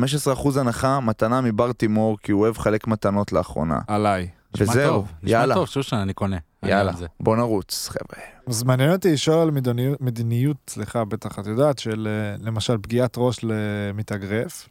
[0.56, 3.78] הנחה, מתנה מבר תימור, כי הוא אוהב לחלק מתנות לאחרונה.
[3.86, 4.28] עליי.
[4.58, 5.54] וזהו, טוב, נשמע יאללה.
[5.54, 6.36] טוב, שושן, אני קונה.
[6.62, 6.92] יאללה.
[7.20, 8.24] בוא נרוץ, חבר'ה.
[8.46, 13.14] אז מעניין אותי לשאול על מדיניות, מדיניות, סליחה, בטח את יודעת, של אה, למשל פגיעת
[13.16, 14.68] ראש למתאגרף.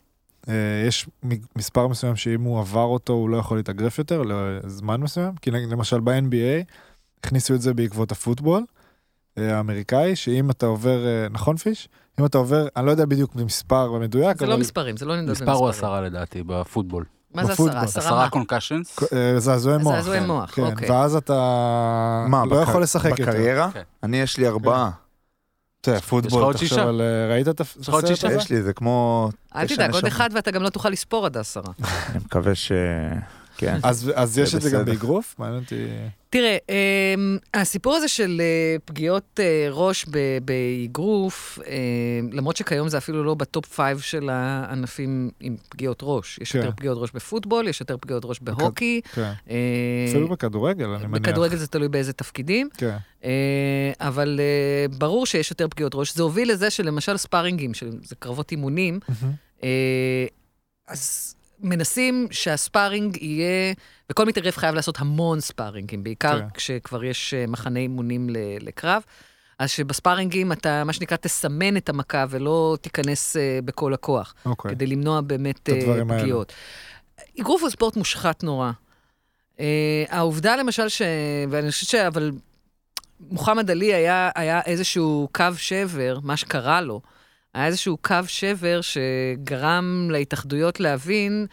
[0.50, 1.08] אה, יש
[1.56, 6.00] מספר מסוים שאם הוא עבר אותו הוא לא יכול להתאגרף יותר לזמן מסוים, כי למשל
[6.00, 6.74] ב-NBA
[7.20, 8.66] הכניסו את זה בעקבות הפוטבול
[9.38, 11.90] אה, האמריקאי, שאם אתה עובר, אה, נכון פיש?
[12.20, 15.32] אם אתה עובר, אני לא יודע בדיוק מספר מדויק, זה לא מספרים, זה לא נמדד
[15.32, 15.70] מספר הוא.
[15.70, 17.06] עשרה לדעתי בפוטבול.
[17.34, 17.78] מה זה בפוטבול.
[17.78, 18.04] עשרה?
[18.04, 18.30] עשרה?
[18.30, 19.00] קונקשנס.
[19.38, 19.96] זעזועי מוח.
[19.96, 20.28] זעזועי כן.
[20.28, 20.92] מוח, כן, אוקיי.
[20.92, 23.24] ואז אתה מה, לא יכול לשחק יותר.
[23.24, 23.72] בקריירה?
[23.72, 23.82] כן.
[24.04, 24.90] אני, יש לי ארבעה.
[25.88, 26.80] יש לך פוטבול, עוד תחשוב?
[26.80, 27.02] על...
[27.02, 28.28] אה, ראית את יש לך עוד הסרט שישה?
[28.28, 28.38] הזה?
[28.38, 29.30] יש לי, זה כמו...
[29.56, 30.06] אל תדאג, עוד.
[30.06, 31.74] אחד ואתה גם לא תוכל לספור עד העשרה.
[32.10, 32.72] אני מקווה ש...
[33.62, 33.80] כן.
[33.84, 34.86] אז, אז יש זה את זה גם.
[34.86, 35.36] באגרוף?
[35.40, 35.76] מעניין אותי...
[36.30, 41.74] תראה, אמ, הסיפור הזה של אה, פגיעות אה, ראש ב- באגרוף, אה,
[42.32, 46.40] למרות שכיום זה אפילו לא ב top five של הענפים עם פגיעות ראש.
[46.42, 46.60] יש כן.
[46.60, 49.02] יותר פגיעות ראש בפוטבול, יש יותר פגיעות ראש בהוקי.
[49.14, 49.32] כן.
[49.50, 49.56] אה,
[50.10, 51.22] אפילו בכדורגל, אני מניח.
[51.22, 52.98] בכדורגל זה תלוי באיזה תפקידים, כן.
[53.24, 56.16] אה, אבל אה, ברור שיש יותר פגיעות ראש.
[56.16, 59.00] זה הוביל לזה שלמשל ספארינגים, שזה קרבות אימונים.
[59.64, 60.26] אה,
[60.88, 63.74] אז מנסים שהספארינג יהיה,
[64.10, 66.46] וכל מתערב חייב לעשות המון ספארינגים, בעיקר כן.
[66.54, 68.28] כשכבר יש אה, מחנה אימונים
[68.62, 69.04] לקרב.
[69.60, 74.72] אז שבספארינגים אתה, מה שנקרא, תסמן את המכה ולא תיכנס אה, בכל הכוח, אוקיי.
[74.72, 76.20] כדי למנוע באמת האלה.
[76.20, 76.54] פגיעות.
[77.40, 78.72] אגרוף הוא ספורט מושחת נורא.
[79.60, 81.02] אה, העובדה למשל ש...
[81.50, 81.96] ואני חושבת ש...
[81.96, 82.32] אבל
[83.30, 87.02] מוחמד עלי היה, היה איזשהו קו שבר, מה שקרה לו,
[87.54, 91.48] היה איזשהו קו שבר שגרם להתאחדויות להבין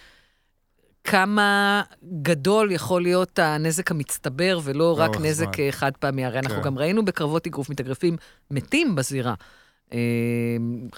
[1.05, 1.83] כמה
[2.23, 5.65] גדול יכול להיות הנזק המצטבר, ולא רק נזק זמן.
[5.65, 6.25] אה, חד פעמי.
[6.25, 6.63] הרי אנחנו כן.
[6.63, 8.17] גם ראינו בקרבות אגרוף מתאגרפים
[8.51, 9.35] מתים בזירה.
[9.93, 9.99] אה,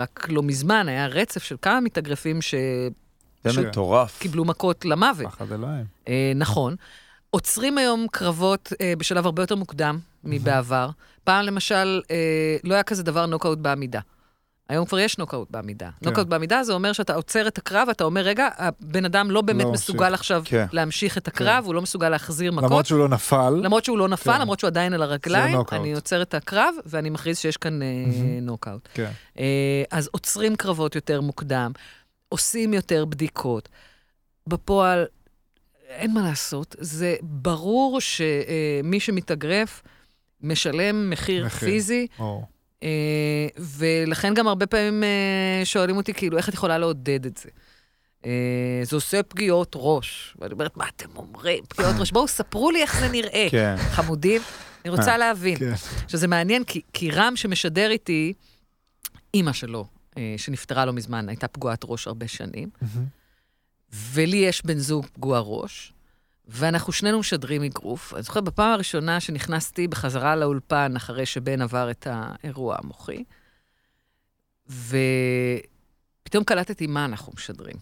[0.01, 2.91] רק לא מזמן היה רצף של כמה מתאגרפים שקיבלו
[3.45, 4.23] זה ש- מטורף.
[4.37, 5.27] מכות למוות.
[5.27, 5.85] פחד אלוהים.
[6.09, 6.77] אה, נכון.
[7.31, 10.91] עוצרים היום קרבות אה, בשלב הרבה יותר מוקדם מבעבר.
[11.25, 14.01] פעם למשל, אה, לא היה כזה דבר נוקאוט בעמידה.
[14.71, 15.91] היום כבר יש נוקאוט בעמידה.
[16.01, 16.09] כן.
[16.09, 19.65] נוקאוט בעמידה זה אומר שאתה עוצר את הקרב, אתה אומר, רגע, הבן אדם לא באמת
[19.65, 20.67] לא מסוגל ממשיך." עכשיו כן.
[20.73, 22.65] להמשיך את הקרב, הוא לא מסוגל להחזיר מכות.
[22.65, 23.61] למרות שהוא לא נפל.
[23.63, 24.41] למרות שהוא לא נפל, כן.
[24.41, 25.59] למרות שהוא עדיין על הרגליים.
[25.73, 28.47] אני עוצר את הקרב, ואני מכריז שיש כאן אה, מהמם.
[28.47, 28.89] נוקאוט.
[28.95, 29.11] כן.
[29.39, 31.73] אה, אז עוצרים קרבות יותר מוקדם,
[32.29, 33.69] עושים יותר בדיקות.
[34.47, 35.05] בפועל,
[35.89, 39.83] אין מה לעשות, זה ברור שמי שמתאגרף
[40.41, 41.69] משלם מחיר, מחיר.
[41.69, 42.60] פיזי, או, אה,
[43.59, 47.49] ולכן גם הרבה פעמים אה, שואלים אותי, כאילו, איך את יכולה לעודד את זה?
[48.27, 50.37] אה, זה עושה פגיעות ראש.
[50.39, 51.65] ואני אומרת, מה אתם אומרים?
[51.69, 52.13] פגיעות ראש?
[52.13, 53.47] בואו, ספרו לי איך זה נראה.
[53.51, 53.77] כן.
[53.91, 54.43] חמודים,
[54.85, 55.59] אני רוצה להבין.
[55.59, 55.73] כן.
[56.09, 58.33] שזה מעניין, כי, כי רם שמשדר איתי,
[59.35, 62.69] אימא שלו, אה, שנפטרה לא מזמן, הייתה פגועת ראש הרבה שנים.
[63.93, 65.93] ולי יש בן זוג פגוע ראש,
[66.53, 68.15] ואנחנו שנינו משדרים אגרוף.
[68.15, 73.25] אני זוכרת בפעם הראשונה שנכנסתי בחזרה לאולפן, אחרי שבן עבר את האירוע המוחי,
[74.67, 77.77] ופתאום קלטתי מה אנחנו משדרים.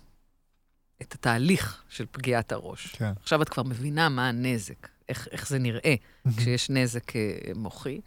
[1.02, 2.86] את התהליך של פגיעת הראש.
[2.86, 3.12] כן.
[3.22, 5.94] עכשיו את כבר מבינה מה הנזק, איך, איך זה נראה
[6.36, 8.00] כשיש נזק אה, מוחי.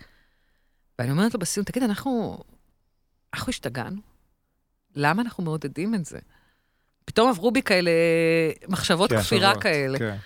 [0.99, 2.43] ואני אומרת לו בסיום, תגיד, אנחנו,
[3.33, 4.01] אנחנו השתגענו?
[4.95, 6.19] למה אנחנו מעודדים את זה?
[7.05, 7.91] פתאום עברו בי כאלה
[8.67, 9.99] מחשבות כן, כפירה כאלה.
[9.99, 10.17] כן.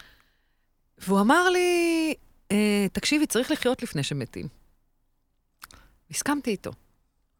[0.97, 2.13] והוא אמר לי,
[2.51, 4.47] אה, תקשיבי, צריך לחיות לפני שמתים.
[6.11, 6.71] הסכמתי איתו.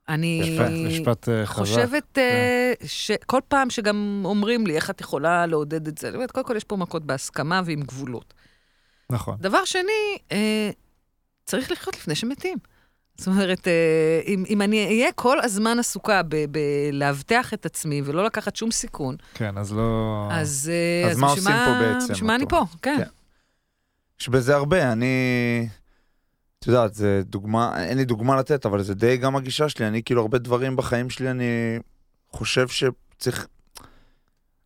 [0.09, 1.45] אני יפה, משפט אה.
[1.45, 6.31] חושבת אה, שכל פעם שגם אומרים לי, איך את יכולה לעודד את זה, אני אומרת,
[6.31, 8.33] קודם כל יש פה מכות בהסכמה ועם גבולות.
[9.09, 9.37] נכון.
[9.39, 10.69] דבר שני, אה,
[11.45, 12.57] צריך לחיות לפני שמתים.
[13.17, 18.55] זאת אומרת, אה, אם, אם אני אהיה כל הזמן עסוקה בלאבטח את עצמי ולא לקחת
[18.55, 20.27] שום סיכון, כן, אז לא...
[20.31, 20.71] אז...
[20.73, 22.61] אה, אז מה עושים פה בעצם, בשביל מה אני פה?
[22.81, 22.97] כן.
[22.97, 23.09] כן.
[24.21, 25.67] יש בזה הרבה, אני...
[26.59, 29.87] את יודעת, זה דוגמה, אין לי דוגמה לתת, אבל זה די גם הגישה שלי.
[29.87, 31.79] אני כאילו, הרבה דברים בחיים שלי, אני
[32.31, 33.47] חושב שצריך...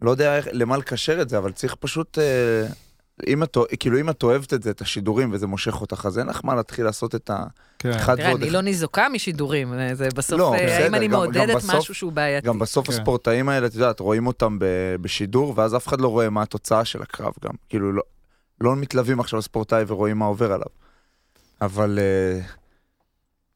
[0.02, 2.18] לא יודע איך, למה לקשר את זה, אבל צריך פשוט...
[2.20, 2.68] אה,
[3.28, 6.28] אם את, כאילו, אם את אוהבת את זה, את השידורים, וזה מושך אותך, אז אין
[6.28, 7.44] לך מה להתחיל לעשות את ה...
[7.80, 7.90] כן.
[7.90, 8.50] אחד תראה, ועוד אני.
[8.52, 11.76] לא ניזוקה משידורים, אה, זה בסוף, לא, אה, בסדר, האם אני גם- גם מעודדת בסוף-
[11.76, 12.48] משהו שהוא בעייתי.
[12.48, 12.94] גם בסוף כן.
[12.94, 16.86] הספורטאים האלה, את יודעת, רואים אותם ב- בשידור, ואז אף אחד לא רואה מה התוצאה
[16.86, 17.52] של הקרב גם.
[17.70, 18.02] כאילו, לא,
[18.62, 20.68] לא מתלווים עכשיו לספורטאי ורואים מה עובר עליו.
[21.62, 22.42] אבל אה,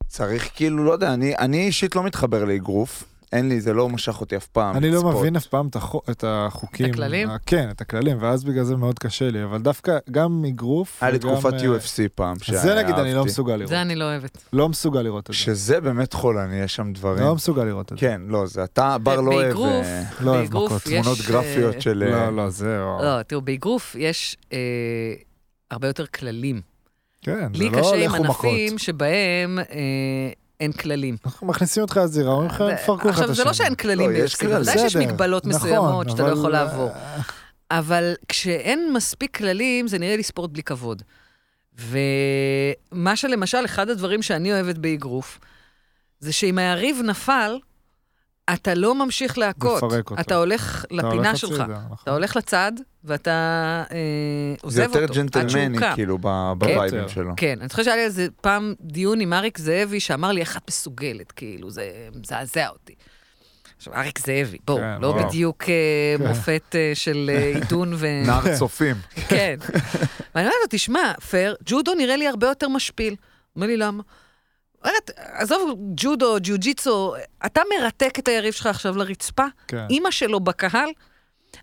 [0.08, 3.04] צריך כאילו, לא יודע, אני, אני אישית לא מתחבר לאגרוף.
[3.34, 4.76] אין לי, זה לא משך אותי אף פעם.
[4.78, 5.16] אני לא ספורט.
[5.16, 6.86] מבין אף פעם את החו- את החוקים.
[6.86, 7.30] את הכללים?
[7.30, 11.04] ה- כן, את הכללים, ואז בגלל זה מאוד קשה לי, אבל דווקא גם אגרוף...
[11.04, 13.30] היה לי תקופת אה, UFC פעם, אז זה נגיד אני לא שאהבתי.
[13.32, 13.70] מסוגל לראות.
[13.70, 14.38] זה אני לא אוהבת.
[14.54, 15.40] לא מסוגל לראות את זה.
[15.40, 17.24] שזה באמת חולני, יש שם דברים.
[17.24, 18.02] לא מסוגל לראות את זה.
[18.08, 20.72] כן, לא, זה אתה, בר לא אוהב באגרוף, אה, לא אוהב מכות.
[20.86, 21.98] יש, תמונות אה, גרפיות של...
[22.12, 22.78] לא, לא, זה...
[23.02, 24.38] לא, תראו, באגרוף יש
[25.72, 26.62] הרבה יותר כללים.
[27.22, 28.46] כן, זה לי לא קשה עם לכו מכות.
[28.46, 29.60] ענפים שבהם
[30.60, 31.18] אין כללים.
[31.26, 33.32] אנחנו מכניסים אותך לזירה, אומרים לך, ו- פרקו לך את השני.
[33.32, 36.38] עכשיו, זה לא שאין כללים לא, כלל, ודאי שיש מגבלות נכון, מסוימות שאתה לא אבל,
[36.38, 36.90] יכול לעבור.
[36.90, 37.22] אה,
[37.72, 41.02] אבל כשאין מספיק כללים, זה נראה לי ספורט בלי כבוד.
[41.80, 45.40] ומה שלמשל, אחד הדברים שאני אוהבת באגרוף,
[46.20, 47.60] זה שאם היריב נפל,
[48.54, 49.84] אתה לא ממשיך להכות.
[49.84, 50.22] מפרק אותו.
[50.22, 51.60] אתה הולך לפינה שלך.
[51.60, 51.98] נכון.
[52.04, 52.72] אתה הולך לצד,
[53.04, 53.98] ואתה אה,
[54.60, 55.78] זה עוזב יותר אותו, עד שהוא ג'נטלמני.
[55.96, 57.08] כאילו, ב- בווייבים יותר.
[57.08, 57.34] שלו.
[57.38, 60.62] כן, אני חושבת שהיה לי איזה פעם דיון עם אריק זאבי, שאמר לי, איך את
[60.70, 62.96] מסוגלת, כאילו, זה מזעזע אותי.
[63.78, 65.28] עכשיו, אריק זאבי, בואו, כן, לא וואו.
[65.28, 66.28] בדיוק אה, כן.
[66.28, 68.08] מופת אה, של אה, עידון ו...
[68.26, 68.96] נער צופים.
[69.30, 69.56] כן.
[70.36, 73.16] ואני אומרת לו, תשמע, פייר, ג'ודו נראה לי הרבה יותר משפיל.
[73.56, 74.04] אומר לי, למה?
[74.86, 79.86] אומרת, עזוב ג'ודו, ג'ו-ג'יצו, אתה מרתק את היריב שלך עכשיו לרצפה, כן.
[79.90, 80.90] אימא שלו בקהל,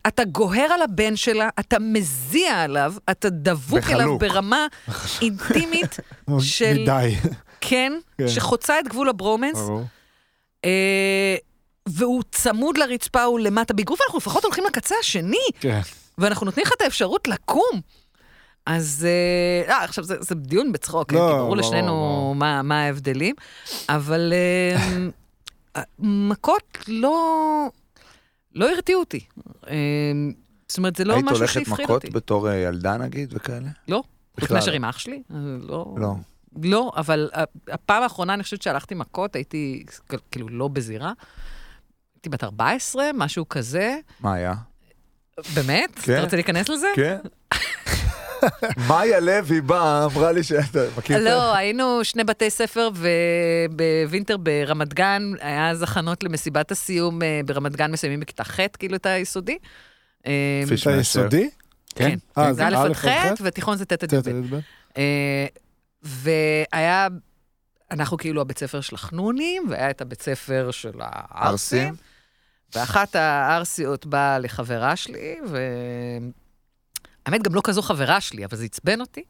[0.07, 4.21] אתה גוהר על הבן שלה, אתה מזיע עליו, אתה דבוק אליו בחלוק.
[4.21, 4.67] ברמה
[5.23, 5.97] אינטימית,
[6.41, 7.15] של- מדי.
[7.61, 8.29] כן, כן.
[8.29, 9.59] שחוצה את גבול הברומנס.
[10.65, 11.37] אה,
[11.89, 13.75] והוא צמוד לרצפה, הוא למטה.
[13.75, 15.81] באגרוף אנחנו לפחות הולכים לקצה השני, כן.
[16.19, 17.81] ואנחנו נותנים לך את האפשרות לקום.
[18.67, 19.07] אז,
[19.69, 22.35] אה, אה, עכשיו, זה, זה דיון בצחוק, לא, כן, כי ברור ברור, לשנינו ברור.
[22.35, 23.35] מה, מה ההבדלים,
[23.89, 24.33] אבל
[25.77, 27.67] אה, מכות לא,
[28.55, 29.21] לא הרתיעו אותי.
[29.69, 29.75] אה,
[30.69, 32.11] זאת אומרת, זה לא היית משהו הולכת שהפחיד מכות אותי.
[32.11, 33.69] בתור אה, ילדה נגיד וכאלה?
[33.89, 34.03] לא.
[34.41, 34.51] חוץ.
[34.51, 35.23] מאשר עם אח שלי?
[35.31, 35.95] אה, לא.
[35.99, 36.15] לא.
[36.63, 37.31] לא, אבל
[37.69, 39.85] הפעם האחרונה, אני חושבת שהלכתי מכות, הייתי
[40.31, 41.13] כאילו לא בזירה.
[42.15, 43.99] הייתי בת 14, משהו כזה.
[44.21, 44.55] מה היה?
[45.55, 45.99] באמת?
[45.99, 46.13] כן.
[46.13, 46.87] אתה רוצה להיכנס לזה?
[46.97, 47.19] כן.
[48.89, 51.29] מאיה לוי באה, אמרה לי שאתה מכיר את זה?
[51.29, 57.77] לא, היינו שני בתי ספר ובווינטר ברמת גן, היה אז הכנות למסיבת הסיום אה, ברמת
[57.77, 59.59] גן, מסיימים בכיתה ח', כאילו את היסודי.
[60.27, 61.21] אה, פיש אתה מאשר.
[61.21, 61.51] יסודי?
[61.95, 63.07] כן, אה, זה א' עד ח'?
[63.43, 64.29] ותיכון זה ט' עד י"ב.
[64.29, 64.59] י"ב?
[64.97, 65.47] אה,
[66.03, 67.09] והיה,
[67.91, 71.79] אנחנו כאילו הבית ספר של החנונים, והיה את הבית ספר של הערסים.
[71.79, 71.95] ערסים?
[72.75, 75.59] ואחת הערסיות באה לחברה שלי, ו...
[77.27, 79.23] האמת, גם לא כזו חברה שלי, אבל זה עצבן אותי.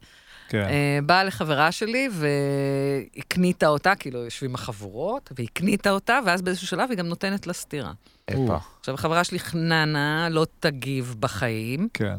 [0.49, 0.67] כן.
[0.69, 6.97] אה, באה לחברה שלי והקניתה אותה, כאילו יושבים החבורות, והקניתה אותה, ואז באיזשהו שלב היא
[6.97, 7.93] גם נותנת לה סטירה.
[8.27, 8.57] הפה.
[8.79, 12.15] עכשיו, החברה שלי חננה, לא תגיב בחיים, כן.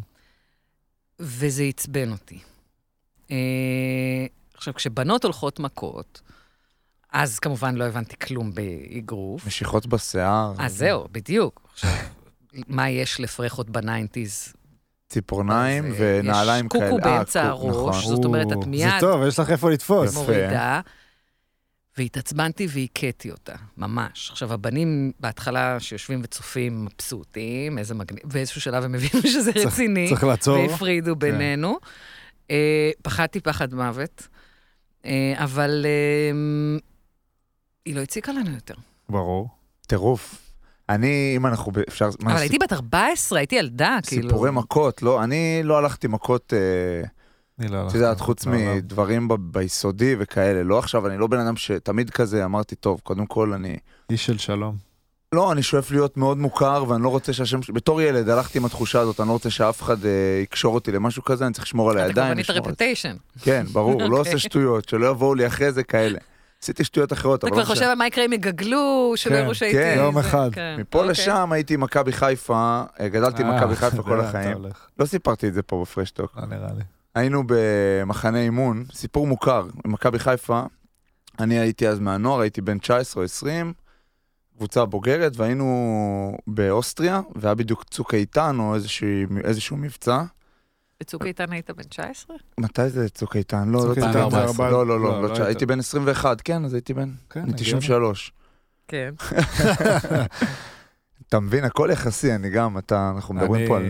[1.20, 2.38] וזה עצבן אותי.
[3.30, 3.36] אה,
[4.54, 6.20] עכשיו, כשבנות הולכות מכות,
[7.12, 9.46] אז כמובן לא הבנתי כלום באגרוף.
[9.46, 10.54] משיכות בשיער.
[10.58, 11.68] אז זהו, בדיוק.
[11.72, 11.90] עכשיו,
[12.68, 14.52] מה יש לפרחות בניינטיז?
[15.12, 16.90] ציפורניים אה, ונעליים יש כאלה.
[16.90, 18.16] קוקו אה, באמצע קוק, הראש, נכון.
[18.16, 20.14] זאת אומרת, את מיד זה טוב, יש לך איפה לתפוס.
[20.14, 20.80] מורידה,
[21.98, 24.30] והתעצבנתי והכיתי אותה, ממש.
[24.30, 30.24] עכשיו, הבנים בהתחלה שיושבים וצופים מבסוטים, איזה מגניב, באיזשהו שלב הם הבינו שזה רציני, צריך
[30.24, 30.58] לעצור.
[30.58, 31.78] והפרידו בינינו.
[32.50, 34.28] אה, פחדתי פחד מוות,
[35.04, 36.78] אה, אבל אה,
[37.84, 38.74] היא לא הציקה לנו יותר.
[39.08, 39.48] ברור.
[39.86, 40.41] טירוף.
[40.94, 44.28] אני, אם אנחנו, אפשר, אבל סיפ- הייתי בת 14, הייתי ילדה, כאילו.
[44.28, 47.08] סיפורי מכות, לא, אני לא הלכתי מכות, אה,
[47.58, 47.94] אני לא את.
[47.94, 48.46] יודעת, חוץ.
[48.46, 53.26] מדברים ב- ביסודי וכאלה, לא עכשיו, אני לא בן אדם שתמיד כזה, אמרתי, טוב, קודם
[53.26, 53.76] כל אני...
[54.10, 54.76] איש של שלום.
[55.34, 57.60] לא, אני שואף להיות מאוד מוכר, ואני לא רוצה שהשם.
[57.74, 60.10] בתור ילד הלכתי עם התחושה הזאת, אני לא רוצה שאף אחד אה,
[60.42, 62.34] יקשור אותי למשהו כזה, אני צריך לשמור על אתה כבר הידיים.
[62.34, 63.16] בנית רפטיישן.
[63.42, 64.18] כן, ברור, לא אוקיי.
[64.32, 66.18] עושה שטויות, שלא יבואו לי אחרי זה כאלה.
[66.62, 67.84] עשיתי שטויות אחרות, אתה אבל כבר לא חושב.
[67.84, 69.78] על מה יקרה אם יגגלו, שלא כן, יראו שהייתי...
[69.78, 69.94] כן.
[69.96, 70.48] יום אחד.
[70.52, 71.10] כן, מפה אוקיי.
[71.10, 74.56] לשם הייתי מכבי חיפה, גדלתי אה, במכבי חיפה כל החיים.
[74.98, 76.36] לא סיפרתי את זה פה בפרשטוק.
[76.36, 76.82] לא נראה לי.
[77.14, 80.62] היינו במחנה אימון, סיפור מוכר, במכבי חיפה.
[81.40, 83.72] אני הייתי אז מהנוער, הייתי בן 19 או 20,
[84.56, 89.06] קבוצה בוגרת, והיינו באוסטריה, והיה בדיוק צוק איתן או איזשהו,
[89.44, 90.22] איזשהו מבצע.
[91.02, 92.36] בצוק איתן היית בן 19?
[92.60, 93.68] מתי זה צוק איתן?
[93.68, 95.46] לא, לא, לא, לא, לא, לא, לא לא, היית.
[95.46, 97.80] הייתי בן 21, כן, אז הייתי בן, כן, אני הגיוני.
[97.80, 98.32] 93.
[98.88, 99.14] כן.
[101.28, 103.84] אתה מבין, הכל יחסי, אני גם, אתה, אנחנו מדברים פה על.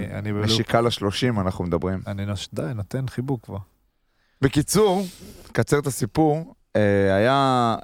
[0.44, 2.00] נשיקה לשלושים, אנחנו מדברים.
[2.06, 2.24] אני.
[2.52, 3.58] די, נותן חיבוק כבר.
[4.40, 5.06] בקיצור,
[5.52, 7.76] קצר את הסיפור, אה, היה,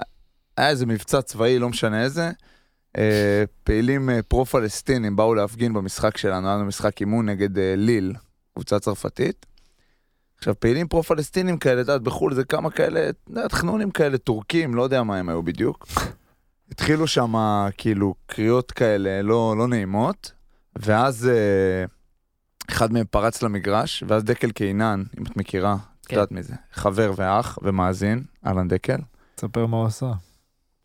[0.59, 2.31] איזה מבצע צבאי, לא משנה איזה,
[2.99, 8.12] אה, פעילים אה, פרו-פלסטינים באו להפגין במשחק שלנו, היה לנו משחק אימון נגד ליל,
[8.59, 9.47] קבוצה צרפתית.
[10.38, 14.75] עכשיו, פעילים פרו-פלסטינים כאלה, את יודעת, בחו"ל זה כמה כאלה, את יודעת, חנונים כאלה, טורקים,
[14.75, 15.87] לא יודע מה הם היו בדיוק.
[16.73, 17.35] התחילו שם
[17.77, 20.33] כאילו קריאות כאלה לא, לא נעימות,
[20.77, 21.85] ואז אה,
[22.71, 26.16] אחד מהם פרץ למגרש, ואז דקל קינן, אם את מכירה, את כן.
[26.16, 28.99] יודעת מי זה, חבר ואח ומאזין, אהלן דקל.
[29.35, 30.12] תספר מה הוא עשה.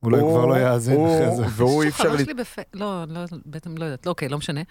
[0.04, 1.44] אולי הוא כבר לא יאזין אחרי זה.
[1.50, 2.58] והוא אי אפשר, חבר שלי בפ...
[2.74, 4.06] לא, לא, בעצם לא יודעת.
[4.06, 4.62] לא, אוקיי, לא משנה.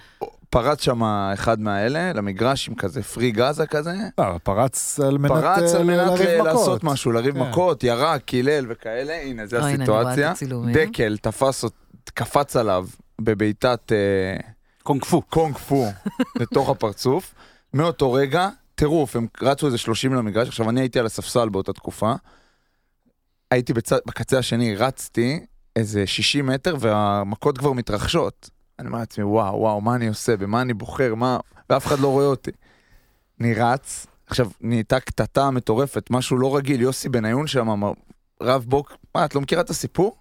[0.50, 1.02] פרץ שם
[1.34, 5.84] אחד מהאלה למגרש עם כזה פרי גאזה כזה, אה, פרץ על מנת פרץ אה, על
[5.84, 6.46] מנת לריב ל- מכות.
[6.46, 7.40] לעשות משהו, לריב כן.
[7.40, 10.32] מכות, ירק, קילל וכאלה, הנה, את הסיטואציה.
[10.72, 11.64] דקל תפס,
[12.14, 12.86] קפץ עליו
[13.20, 14.36] בבעיטת אה,
[14.82, 15.22] קונג פו.
[15.22, 15.86] קונג פו
[16.40, 17.34] לתוך הפרצוף.
[17.74, 22.12] מאותו רגע, טירוף, הם רצו איזה 30 למגרש, עכשיו אני הייתי על הספסל באותה תקופה.
[23.52, 25.40] הייתי בצד, בקצה השני, רצתי
[25.76, 28.50] איזה 60 מטר והמכות כבר מתרחשות.
[28.78, 31.38] אני אומר לעצמי, וואו, וואו, מה אני עושה, במה אני בוחר, מה...
[31.70, 32.50] ואף אחד לא רואה אותי.
[33.40, 37.92] אני רץ, עכשיו, נהייתה קטטה מטורפת, משהו לא רגיל, יוסי בניון שם אמר,
[38.42, 40.16] רב בוק, מה, את לא מכירה את הסיפור?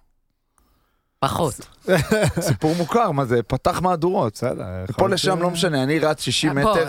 [1.22, 1.54] פחות.
[2.40, 4.32] סיפור מוכר, מה זה, פתח מהדורות.
[4.34, 4.64] בסדר.
[4.96, 6.88] פה לשם, לא משנה, אני רץ 60 בוא, מטר.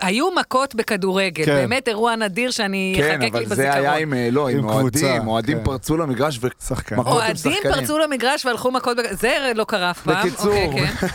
[0.00, 1.54] היו מכות בכדורגל, כן.
[1.54, 3.98] באמת אירוע נדיר שאני כן, אחקק לי אבל זה היה בזיכרון.
[4.02, 5.64] עם, אה, לא, עם אוהדים, אוהדים כן.
[5.64, 6.46] פרצו למגרש ו...
[6.66, 6.96] שחקן.
[6.96, 7.52] מכות עם אוהדים.
[7.62, 10.28] פרצו למגרש והלכו מכות, זה לא קרה אף פעם.
[10.28, 10.64] בקיצור.
[10.64, 11.06] אוקיי, כן.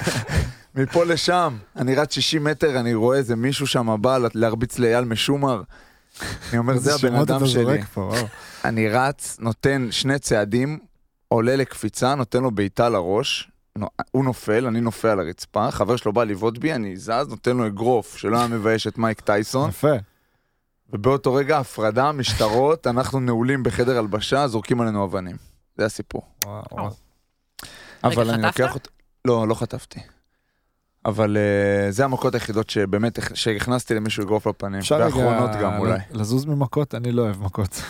[0.82, 5.62] מפה לשם, אני רץ 60 מטר, אני רואה איזה מישהו שם בא להרביץ לאייל משומר.
[6.49, 7.82] אני אומר, זה הבן אדם שלי.
[8.65, 10.80] אני רץ, נותן שני צעדים,
[11.28, 13.52] עולה לקפיצה, נותן לו בעיטה לראש,
[14.12, 17.68] הוא נופל, אני נופל על הרצפה, חבר שלו בא לבעוט בי, אני זז, נותן לו
[17.68, 19.94] אגרוף, שלא היה מבייש את מייק טייסון, יפה.
[20.90, 25.36] ובאותו רגע הפרדה, משטרות, אנחנו נעולים בחדר הלבשה, זורקים עלינו אבנים.
[25.78, 26.22] זה הסיפור.
[26.46, 26.90] וואו, וואו.
[28.04, 28.60] אבל אני חטפת?
[28.60, 28.90] לוקח אותי...
[29.26, 30.00] לא, לא חטפתי.
[31.06, 34.80] אבל אה, זה המכות היחידות שבאמת, שהכנסתי למישהו אגרוף לפנים.
[34.80, 36.00] אפשר רגע ואחרונות גם אולי.
[36.12, 36.96] לזוז ממכות?
[36.96, 37.82] אני לא אוהב מכות.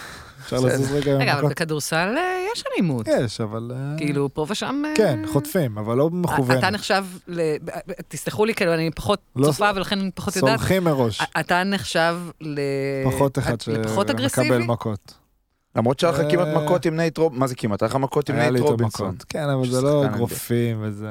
[0.56, 0.66] אפשר.
[0.68, 1.50] לזוז רגע רגע, אבל?
[1.50, 3.08] בכדורסל אה, יש אלימות.
[3.08, 3.72] יש, אבל...
[3.76, 4.84] אה, כאילו, פה ושם...
[4.86, 6.60] אה, כן, חוטפים, אבל לא מכוונת.
[6.60, 7.56] אתה נחשב, ל-
[8.08, 10.60] תסלחו לי, כאילו, אני פחות לא צופה ולכן אני פחות יודעת.
[10.60, 11.22] סומכים מראש.
[11.40, 12.60] אתה נחשב ל...
[13.06, 14.58] פחות אחד שמקבל?
[14.58, 15.14] מכות.
[15.76, 17.36] למרות שהיה לך כמעט מכות עם נייט רוב...
[17.36, 17.82] מה זה כמעט?
[17.82, 19.08] היה לך מכות עם נייט רובינסון.
[19.10, 19.26] מכות.
[19.30, 20.06] כן, אבל זה לא.
[20.06, 21.10] אגרופים וזה...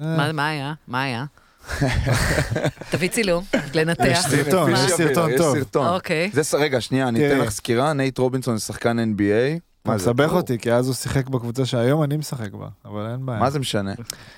[0.00, 0.74] מה היה?
[0.88, 1.24] מה היה?
[2.90, 4.20] תביא צילום, יש לנתח.
[4.30, 4.70] סרטון?
[4.72, 5.58] יש סרטון יש טוב.
[5.58, 5.86] סרטון.
[5.86, 6.30] אוקיי.
[6.32, 7.26] זה, ס- רגע, שנייה, אני.
[7.28, 7.92] אתן לך סקירה.
[7.92, 9.58] נייט רובינסון זה שחקן NBA.
[9.82, 10.10] אתה מה זה?
[10.10, 13.40] מסבך אותי, כי אז הוא שיחק בקבוצה שהיום אני משחק בה, אבל אין בעיה.
[13.40, 13.92] מה זה משנה?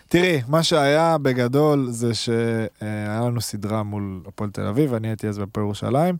[0.08, 2.40] תראי, מה שהיה בגדול זה שהיה
[3.20, 6.16] לנו סדרה מול הפועל תל אביב, אני הייתי אז בהפועל ירושלים,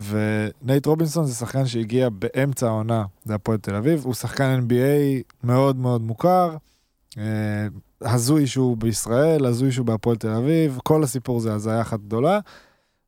[0.00, 6.02] ונייט רובינסון זה שחקן שהגיע באמצע העונה להפועל תל אביב, הוא שחקן NBA מאוד מאוד
[6.02, 6.56] מוכר,
[7.18, 7.22] אה,
[8.02, 12.38] הזוי שהוא בישראל, הזוי שהוא בהפועל תל אביב, כל הסיפור זה הזיה אחת גדולה,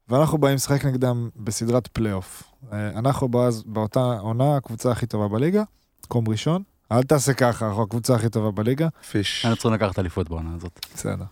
[0.08, 2.42] ואנחנו באים לשחק נגדם בסדרת פלייאוף.
[2.72, 5.62] אה, אנחנו באז, באותה עונה הקבוצה הכי טובה בליגה,
[6.04, 6.62] מקום ראשון.
[6.92, 8.88] אל תעשה ככה, אנחנו הקבוצה הכי טובה בליגה.
[9.10, 9.44] פיש.
[9.44, 10.86] היינו צריכים לקחת אליפות בעונה הזאת.
[10.94, 11.24] בסדר.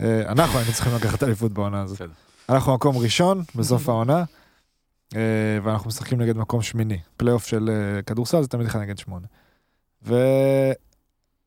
[0.00, 1.96] אה, אנחנו היינו צריכים לקחת אליפות בעונה הזאת.
[1.96, 2.12] בסדר.
[2.48, 4.24] אנחנו מקום ראשון בסוף העונה,
[5.16, 5.20] אה,
[5.62, 6.98] ואנחנו משחקים נגד מקום שמיני.
[7.16, 7.70] פלייאוף של
[8.06, 9.26] כדורסל זה תמיד אחד נגד שמונה.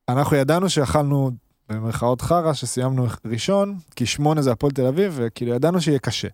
[0.09, 1.31] ואנחנו ידענו שאכלנו
[1.69, 6.27] במרכאות חרא, שסיימנו ראשון, כי שמונה זה הפועל תל אביב, וכאילו ידענו שיהיה קשה.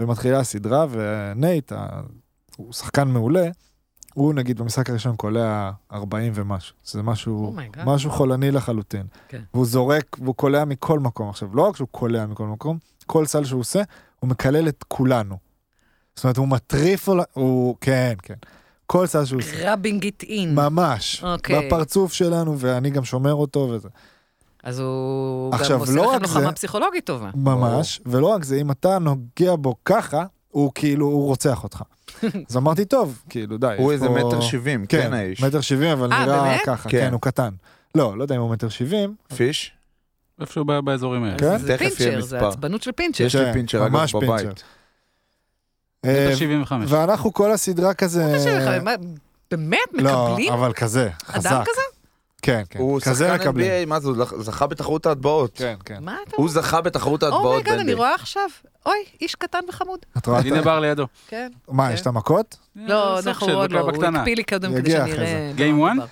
[0.00, 1.72] ומתחילה הסדרה, ונייט,
[2.56, 3.48] הוא שחקן מעולה,
[4.14, 6.76] הוא נגיד במשחק הראשון קולע 40 ומשהו.
[6.84, 7.86] זה משהו, oh my god.
[7.86, 9.06] משהו חולני לחלוטין.
[9.28, 9.42] כן.
[9.54, 11.28] והוא זורק, והוא קולע מכל מקום.
[11.28, 13.82] עכשיו, לא רק שהוא קולע מכל מקום, כל סל שהוא עושה,
[14.20, 15.38] הוא מקלל את כולנו.
[16.16, 18.34] זאת אומרת, הוא מטריף, הוא, כן, כן.
[18.90, 19.56] כל סל שהוא עושה.
[19.56, 20.54] rubbing it in.
[20.54, 21.24] ממש.
[21.24, 21.66] אוקיי.
[21.66, 23.88] בפרצוף שלנו, ואני גם שומר אותו וזה.
[24.62, 27.30] אז הוא עכשיו, גם עושה לא לכם לוחמה פסיכולוגית טובה.
[27.34, 28.00] ממש.
[28.06, 31.82] ולא רק זה, אם אתה נוגע בו ככה, הוא כאילו, הוא רוצח אותך.
[32.48, 33.74] אז אמרתי, טוב, כאילו, די.
[33.78, 35.42] הוא איזה מטר שבעים, כן, כן האיש.
[35.42, 36.58] מטר שבעים, אבל אה, נראה?
[36.66, 37.00] ככה, כן.
[37.00, 37.50] כן, הוא קטן.
[37.94, 39.14] לא, לא יודע אם הוא מטר שבעים.
[39.36, 39.72] פיש?
[40.40, 41.38] איפשהו באזורים האלה.
[41.38, 41.58] כן?
[41.58, 42.48] זה תכף יהיה פינצ'ר, זה.
[42.48, 43.24] עצבנות של פינצ'ר.
[43.24, 44.62] יש לי כן, פינצ'ר אגב בבית.
[46.04, 46.92] אה, מטר 75.
[46.92, 48.34] ואנחנו כל הסדרה כזה...
[48.38, 48.90] תשאיר לך, מה,
[49.50, 50.52] באמת לא, מקבלים?
[50.52, 51.50] אבל כזה, חזק.
[51.52, 51.80] אדם כזה?
[52.42, 52.78] כן, כן.
[52.78, 53.70] הוא כזה שחקן מקבלים.
[53.70, 55.50] NBA, מה זה, הוא זכ- זכה בתחרות ההטבעות.
[55.54, 55.98] כן, כן.
[56.00, 57.98] מה אתה הוא זכה בתחרות ההטבעות אומייגאד, אני ב-NBA.
[57.98, 58.42] רואה עכשיו.
[58.86, 59.98] אוי, איש קטן וחמוד.
[60.18, 60.38] את רואה?
[60.40, 61.06] הנה בר לידו.
[61.28, 61.50] כן.
[61.68, 62.56] מה, יש את המכות?
[62.76, 64.18] לא, סוג אנחנו עוד לא, הוא בקטנה.
[64.18, 65.50] הקפיא לי קודם כדי שאני אראה.
[65.58, 65.92] One?
[65.92, 66.04] מדובר.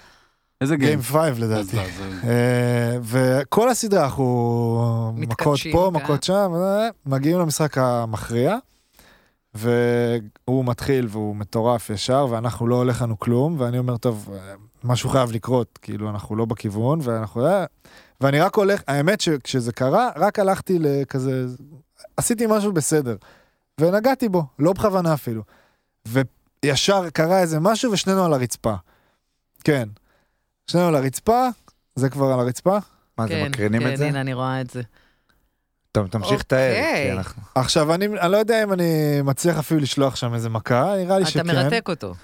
[0.61, 0.89] איזה game.
[0.89, 1.61] Game five לדעתי.
[1.63, 5.97] אז- אז- אה, וכל הסדרה אנחנו מכות פה, כן.
[6.03, 8.57] מכות שם, אה, מגיעים למשחק המכריע,
[9.57, 15.11] והוא מתחיל והוא מטורף ישר, ואנחנו לא הולך לנו כלום, ואני אומר, טוב, אה, משהו
[15.11, 17.47] חייב לקרות, כאילו, אנחנו לא בכיוון, ואנחנו...
[17.47, 17.65] אה,
[18.21, 21.47] ואני רק הולך, האמת שכשזה קרה, רק הלכתי לכזה,
[22.17, 23.17] עשיתי משהו בסדר,
[23.81, 25.43] ונגעתי בו, לא בכוונה אפילו.
[26.07, 28.75] וישר קרה איזה משהו ושנינו על הרצפה.
[29.65, 29.89] כן.
[30.67, 31.49] שנינו על הרצפה,
[31.95, 32.79] זה כבר על הרצפה.
[33.19, 34.07] מה זה, כן, מקרינים את כן, זה?
[34.07, 34.83] הנה, אני רואה את זה.
[35.97, 36.71] טוב, תמשיך לתאר.
[36.71, 37.07] אוקיי.
[37.07, 38.85] כי אנחנו- עכשיו, אני, אני לא יודע אם אני
[39.25, 41.47] מצליח אפילו לשלוח שם איזה מכה, נראה לי אתה שכן.
[41.47, 42.15] מרתק אותו.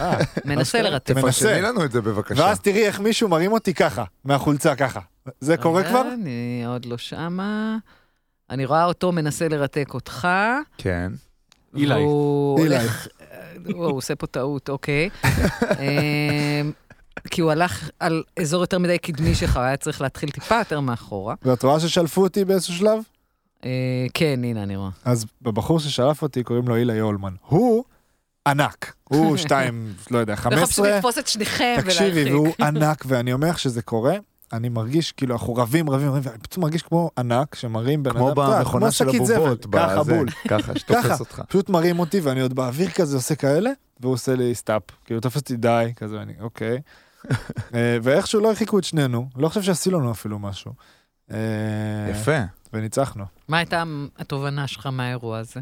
[0.00, 0.82] אה, מנסה.
[0.82, 1.10] לרתק.
[1.10, 1.20] מנסה.
[1.20, 2.42] תפרשני לנו את זה בבקשה.
[2.42, 5.00] ואז תראי איך מישהו מרים אותי ככה, מהחולצה ככה.
[5.40, 6.02] זה קורה רגע, כבר?
[6.14, 7.76] אני עוד לא שמה.
[8.50, 10.28] אני רואה אותו מנסה לרתק אותך.
[10.78, 11.12] כן.
[11.76, 11.94] אילי.
[11.94, 12.76] והוא אילי.
[12.78, 13.06] הולך...
[13.74, 15.08] הוא עושה פה טעות, אוקיי.
[15.24, 16.72] אמ,
[17.30, 20.80] כי הוא הלך על אזור יותר מדי קדמי שלך, הוא היה צריך להתחיל טיפה יותר
[20.80, 21.34] מאחורה.
[21.42, 22.98] ואת רואה ששלפו אותי באיזשהו שלב?
[23.64, 24.90] אה, כן, הנה, אני רואה.
[25.04, 27.34] אז בבחור ששלף אותי קוראים לו אילי הולמן.
[27.46, 27.84] הוא
[28.46, 28.94] ענק.
[29.04, 30.96] הוא שתיים, לא יודע, אני יכול פשוט 15.
[30.96, 32.32] לתפוס את שניכם תקשיבי, ולהרחיק.
[32.32, 34.16] והוא ענק, ואני אומר לך שזה קורה,
[34.52, 38.18] אני מרגיש כאילו אנחנו רבים, רבים, רבים, ואני פשוט מרגיש כמו ענק שמרים בן אדם,
[38.18, 39.66] כמו במכונה של הבובות.
[39.72, 40.30] ככה בול.
[40.30, 40.78] ככה, ככה.
[40.78, 41.42] שתופס אותך.
[41.48, 43.70] פשוט מרים אותי ואני עוד באוויר כזה עושה כאלה,
[44.00, 46.80] והוא עושה לי stop, כאילו תופס אותי די, כזה, ואני, אוקיי.
[47.74, 50.72] אה, ואיכשהו לא הרחיקו את שנינו, לא חושב שעשו לנו אפילו משהו.
[51.32, 51.36] אה,
[52.10, 52.38] יפה.
[52.72, 53.24] וניצחנו.
[53.48, 53.82] מה הייתה
[54.18, 55.60] התובנה שלך מהאירוע הזה?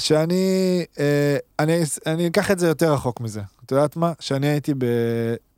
[0.00, 3.42] שאני, אה, אני, אני אקח את זה יותר רחוק מזה.
[3.64, 4.12] את יודעת מה?
[4.20, 4.84] שאני הייתי ב...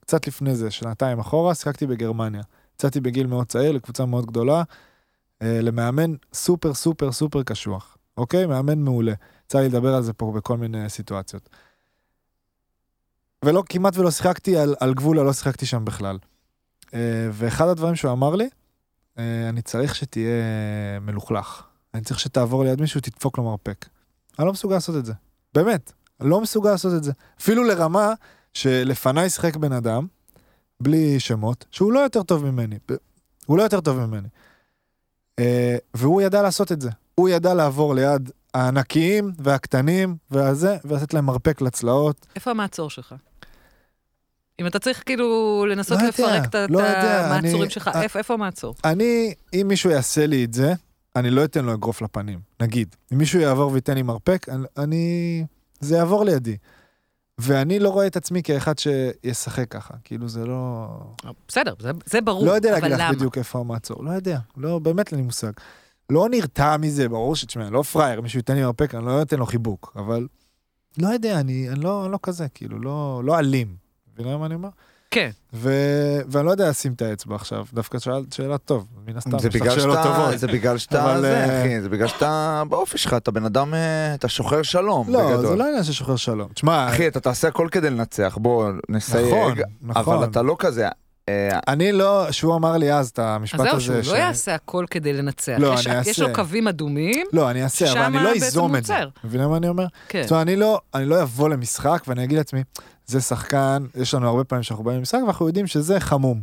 [0.01, 2.43] קצת לפני זה, שנתיים אחורה, שיחקתי בגרמניה.
[2.75, 4.63] יצאתי בגיל מאוד צעיר לקבוצה מאוד גדולה,
[5.43, 8.47] אה, למאמן סופר סופר סופר קשוח, אוקיי?
[8.47, 9.13] מאמן מעולה.
[9.47, 11.49] יצא לי לדבר על זה פה בכל מיני סיטואציות.
[13.45, 16.19] ולא, כמעט ולא שיחקתי על, על גבול הלא שיחקתי שם בכלל.
[16.95, 18.49] אה, ואחד הדברים שהוא אמר לי,
[19.19, 20.43] אני צריך שתהיה
[21.01, 21.63] מלוכלך.
[21.95, 23.89] אני צריך שתעבור ליד מישהו, תדפוק לו מרפק.
[24.39, 25.13] אני לא מסוגל לעשות את זה.
[25.55, 27.13] באמת, לא מסוגל לעשות את זה.
[27.41, 28.13] אפילו לרמה
[28.55, 30.07] שלפניי שיחק בן אדם,
[30.81, 32.79] בלי שמות, שהוא לא יותר טוב ממני.
[33.47, 34.29] הוא לא יותר טוב ממני.
[35.39, 36.91] אה, והוא ידע לעשות את זה.
[37.15, 42.27] הוא ידע לעבור ליד הענקיים והקטנים והזה, ולתת להם מרפק לצלעות.
[42.37, 43.15] איפה המעצור שלך?
[44.61, 45.27] אם אתה צריך כאילו
[45.69, 48.75] לנסות לא יודע, לפרק את לא את יודע, המעצורים אני- שלך, אה, איפה- המעצור?
[48.85, 50.73] אני, אם מישהו יעשה לי את זה,
[51.17, 52.97] אני לא אתן לו אגרוף לפנים, נגיד.
[53.13, 55.45] אם מישהו יעבור וייתן לי מרפק, אני- אני...
[55.81, 56.57] זה יעבור לידי.
[57.39, 60.87] ואני לא רואה את עצמי כאחד שישחק ככה, כאילו זה לא...
[61.49, 63.13] בסדר, זה- זה ברור, לא יודע אבל להגיד לך למה?
[63.13, 65.53] בדיוק איפה המעצור, לא יודע, לא, באמת אין לי מושג.
[66.11, 69.47] לא נרתע מזה, ברור שתשמע, לא פראייר, מישהו ייתן לי מרפק, אני לא אתן לו
[69.47, 70.27] חיבוק, אבל
[70.99, 73.84] לא יודע, אני, אני, לא, אני לא כזה, כאילו, לא, לא אלים.
[74.15, 74.69] מבינה מה אני אומר?
[75.11, 75.31] כן.
[75.53, 75.71] ו...
[76.29, 79.57] ואני לא יודע לשים את האצבע עכשיו, דווקא שאלת שאלה טוב, מן הסתם, זה יש
[79.57, 80.39] לך שאלות שאתה, טובות.
[80.39, 83.75] זה בגלל שאתה, אבל, זה אה, אחי, זה בגלל שאתה באופי שלך, אתה בן אדם,
[83.75, 85.47] אה, אתה שוחר שלום, לא, בגדול.
[85.47, 86.49] זה לא עניין של שוחר שלום.
[86.55, 89.53] תשמע, אחי, אתה תעשה הכל כדי לנצח, בוא נסייג, נכון,
[89.83, 90.17] נכון.
[90.17, 90.89] אבל אתה לא כזה,
[91.29, 93.93] אה, אני לא, שהוא אמר לי אז את המשפט אז הזה.
[93.93, 95.57] זהו, שהוא לא יעשה הכל כדי לנצח.
[95.59, 96.35] לא, אני יש לו אעשה.
[96.35, 98.95] קווים אדומים, לא, אני אעשה, אבל אני לא איזום את זה.
[99.25, 99.87] מבינה מה אני אומר?
[100.09, 100.23] כן.
[100.23, 102.63] זאת אומרת, אני לא, אני לא אבוא למשחק ואני אגיד לעצמי,
[103.07, 106.43] זה שחקן, יש לנו הרבה פעמים שאנחנו באים למשחק ואנחנו יודעים שזה חמום.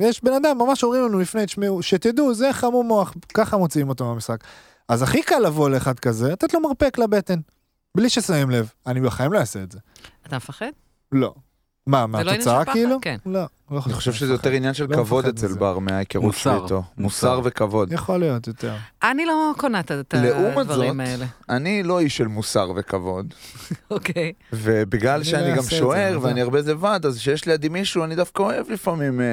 [0.00, 4.04] יש בן אדם, ממש אומרים לנו לפני, תשמעו, שתדעו, זה חמום מוח, ככה מוציאים אותו
[4.04, 4.44] מהמשחק.
[4.88, 7.40] אז הכי קל לבוא לאחד כזה, לתת לו מרפק לבטן,
[7.94, 8.72] בלי ששמים לב.
[8.86, 9.78] אני בחיים לא אעשה את זה.
[10.26, 10.70] אתה מפחד?
[11.12, 11.34] לא.
[11.86, 12.64] מה, זה לא מהתוצאה?
[12.64, 12.98] כאילו?
[13.02, 13.16] כן.
[13.26, 13.44] לא.
[13.70, 14.32] לא אני חושב שזה.
[14.32, 15.52] יותר עניין של לא כבוד אצל.
[15.54, 16.64] בר מההיכרות שלי מוסר.
[16.64, 16.82] איתו.
[16.98, 17.40] מוסר.
[17.44, 17.92] וכבוד.
[17.92, 18.74] יכול להיות יותר.
[19.02, 21.26] אני לא קונה את- את לעומת הדברים זאת, האלה.
[21.48, 23.34] אני לא איש של מוסר וכבוד,
[23.90, 24.32] אוקיי.
[24.52, 28.42] ובגלל אני שאני גם זה, שוער ואני הרבה לבד, אז כשיש לידי מישהו, אני דווקא
[28.42, 29.26] אוהב לפעמים אה,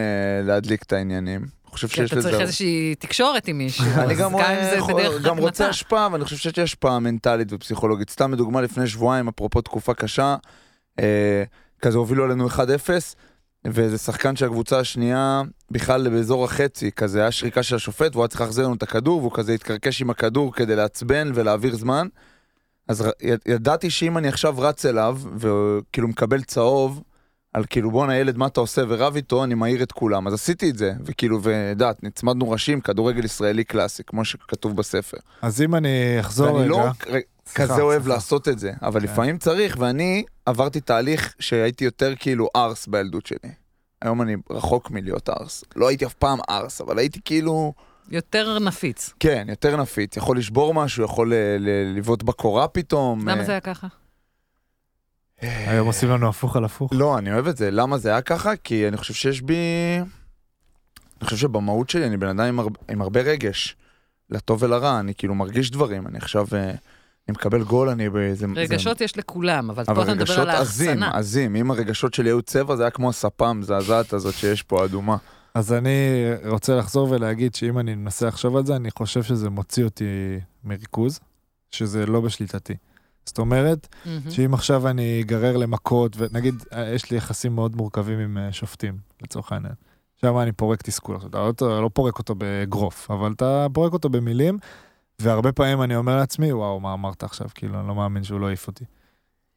[0.44, 1.42] להדליק את העניינים.
[1.42, 2.44] אני חושב כי שיש אתה צריך לזה...
[2.44, 3.86] איזושהי תקשורת עם מישהו.
[3.98, 4.32] אני אז גם,
[5.38, 5.70] זה רוצה.
[5.70, 8.10] השפעה, ואני חושב שיש השפעה מנטלית ופסיכולוגית.
[8.10, 10.36] סתם לדוגמה, לפני שבועיים, אפרופו תקופה קשה,
[11.00, 11.44] אה,
[11.84, 12.60] כזה הובילו עלינו 1-0,
[13.66, 18.28] ואיזה שחקן של הקבוצה השנייה, בכלל באזור החצי, כזה היה שריקה של השופט, והוא היה
[18.28, 22.08] צריך להחזיר לנו את הכדור, והוא כזה התקרקש עם הכדור כדי לעצבן ולהעביר זמן.
[22.88, 23.10] אז
[23.48, 27.04] ידעתי שאם אני עכשיו רץ אליו, וכאילו מקבל צהוב,
[27.54, 30.28] על כאילו בואנה ילד מה אתה עושה ורב איתו, אני מעיר את כולם.
[30.28, 35.18] אז עשיתי את זה, וכאילו, וידעת, נצמדנו ראשים, כדורגל ישראלי קלאסי, כמו שכתוב בספר.
[35.42, 36.70] אז אם אני אחזור ואני רגע...
[36.70, 37.20] לא
[37.56, 38.16] כזה אוהב סליחה.
[38.16, 39.06] לעשות את זה, אבל כן.
[39.06, 43.52] לפעמים צריך, ואני עברתי תהליך שהייתי יותר כאילו ארס בילדות שלי.
[44.02, 45.64] היום אני רחוק מלהיות ארס.
[45.76, 47.74] לא הייתי אף פעם ארס, אבל הייתי כאילו,
[48.10, 49.14] יותר נפיץ.
[49.20, 50.18] כן, יותר נפיץ.
[50.18, 53.30] יכול לשבור משהו, יכול ל- ל- לבעוט בקורה פתאום.
[53.30, 53.88] למה אה, זה היה ככה?
[55.42, 56.92] היום עושים לנו הפוך על הפוך.
[56.96, 57.72] לא, אני אוהב את זה.
[57.72, 58.56] למה זה היה ככה?
[58.56, 59.56] כי אני חושב שיש בי...
[61.20, 63.76] אני חושב שבמהות שלי אני בן אדם עם, הרבה, עם הרבה רגש,
[64.30, 66.72] לטוב ולרע, אני כאילו מרגיש דברים, אני עכשיו, אה,
[67.28, 68.46] אני מקבל גול, אני באיזה...
[68.56, 71.18] רגשות יש לכולם, אבל פה אבל אתה מדבר רגשות על עזים, האחסנה.
[71.20, 71.56] עזים.
[71.56, 75.18] אם הרגשות שלי היו צבע, זה היה כמו הספה המזעזעת הזאת שיש פה, אדומה.
[75.56, 76.00] אז אני
[76.46, 80.06] רוצה לחזור ולהגיד שאם אני מנסה לחשוב על זה, אני חושב שזה מוציא אותי
[80.64, 81.20] מריכוז,
[81.72, 82.74] שזה לא בשליטתי.
[83.26, 84.32] זאת אומרת, מהמם.
[84.32, 88.98] שאם עכשיו אני אגרר למכות, ונגיד, אה, יש לי יחסים מאוד מורכבים עם אה, שופטים,
[89.22, 89.74] לצורך העניין.
[90.22, 91.16] שם אני פורק תסכול.
[91.16, 94.58] עכשיו, אתה לא- אתה לא פורק אותו באגרוף, אבל אתה פורק אותו במילים,
[95.22, 97.48] והרבה פעמים אני אומר לעצמי, וואו, מה אמרת עכשיו?
[97.56, 98.86] כאילו, אני לא מאמין שהוא לא העיף אותי.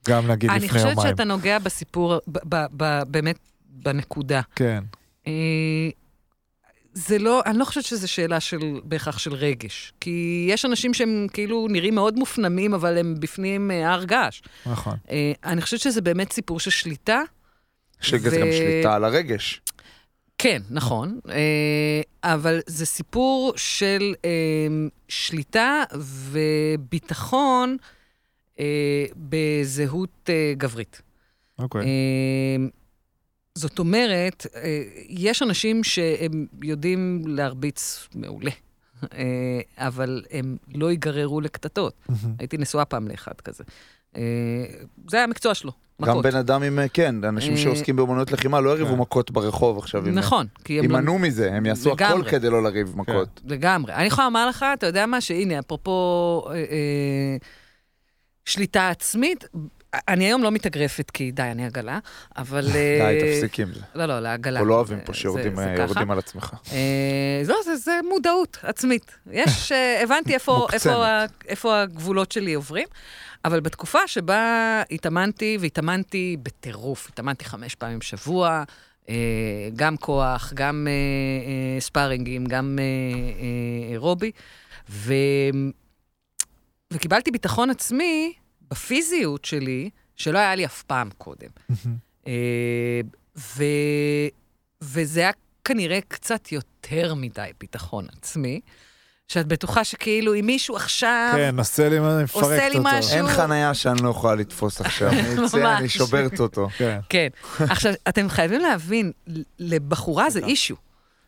[0.08, 1.08] גם נגיד אני לפני חושבת יומיים.
[1.08, 3.38] שאתה נוגע בסיפור, ב- ב- ב- באמת,
[3.68, 4.40] בנקודה.
[4.56, 4.84] כן,
[5.26, 5.32] אה,
[6.92, 9.92] זה לא, אני לא חושבת שזו שאלה של, בהכרח של רגש.
[10.00, 14.42] כי יש אנשים שהם כאילו נראים מאוד מופנמים, אבל הם בפנים אה, הר געש.
[14.66, 14.96] נכון.
[15.10, 17.20] אה, אני חושבת שזה באמת סיפור של שליטה.
[18.00, 19.60] שגם ו- שליטה על הרגש.
[20.38, 24.30] כן, נכון, אה, אבל זה סיפור של אה,
[25.08, 25.82] שליטה
[26.30, 27.76] וביטחון
[28.60, 31.02] אה, בזהות גברית.
[31.58, 31.80] אוקיי.
[31.80, 32.66] אה,
[33.54, 34.46] זאת אומרת,
[35.08, 38.50] יש אנשים שהם יודעים להרביץ מעולה,
[39.76, 41.94] אבל הם לא ייגררו לקטטות.
[42.38, 43.64] הייתי נשואה פעם לאחד כזה.
[45.08, 45.72] זה היה המקצוע שלו,
[46.02, 46.24] גם מכות.
[46.24, 48.98] בן אדם עם, כן, אנשים אה, שעוסקים באמנויות לחימה לא יריבו כן.
[48.98, 50.02] מכות ברחוב עכשיו.
[50.02, 50.46] נכון.
[50.68, 52.22] יימנעו מזה, הם יעשו הכל.
[52.30, 53.40] כדי לא לריב מכות.
[53.44, 53.92] לגמרי.
[53.92, 57.36] אני יכולה לומר לך, אתה יודע מה, שהנה, אפרופו אה, אה,
[58.44, 59.44] שליטה עצמית,
[60.08, 61.98] אני היום לא מתאגרפת כי די, אני עגלה,
[62.36, 62.68] אבל...
[62.72, 63.80] די, תפסיק עם זה.
[63.94, 64.58] לא, לא, לעגלה.
[64.58, 65.58] אנחנו לא אוהבים פה שיורדים.
[66.10, 66.54] על עצמך.
[67.48, 69.18] לא, זה, זה מודעות עצמית.
[69.30, 69.72] יש,
[70.02, 70.34] הבנתי
[71.48, 72.86] איפה הגבולות שלי עוברים,
[73.46, 78.64] אבל בתקופה שבה התאמנתי, והתאמנתי בטירוף, התאמנתי חמש פעמים בשבוע,
[79.08, 82.78] אה, גם כוח, גם אה, אה, ספארינגים, גם
[83.90, 84.30] אירובי,
[86.92, 88.32] וקיבלתי ביטחון עצמי
[88.70, 91.48] בפיזיות שלי, שלא היה לי אף פעם קודם.
[93.36, 93.64] ו...
[94.82, 95.30] וזה היה
[95.64, 98.60] כנראה קצת יותר מדי ביטחון עצמי,
[99.28, 101.32] שאת בטוחה שכאילו אם מישהו עכשיו...
[101.36, 102.54] כן, עושה לי מה, אני מפרקת אותו.
[102.54, 103.16] עושה לי משהו.
[103.16, 105.10] אין חנייה שאני לא יכולה לתפוס עכשיו.
[105.12, 105.88] אני אצא, אני.
[105.88, 106.68] שוברת אותו.
[106.78, 106.98] כן.
[107.08, 107.28] כן.
[107.58, 109.12] עכשיו, אתם חייבים להבין,
[109.58, 110.76] לבחורה זה אישו.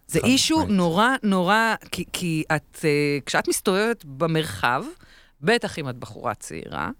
[0.09, 0.65] זה אישו.
[0.69, 4.85] נורא נורא, כי, כי את, אה, כשאת מסתובבת במרחב,
[5.41, 6.91] בטח אם את בחורה צעירה,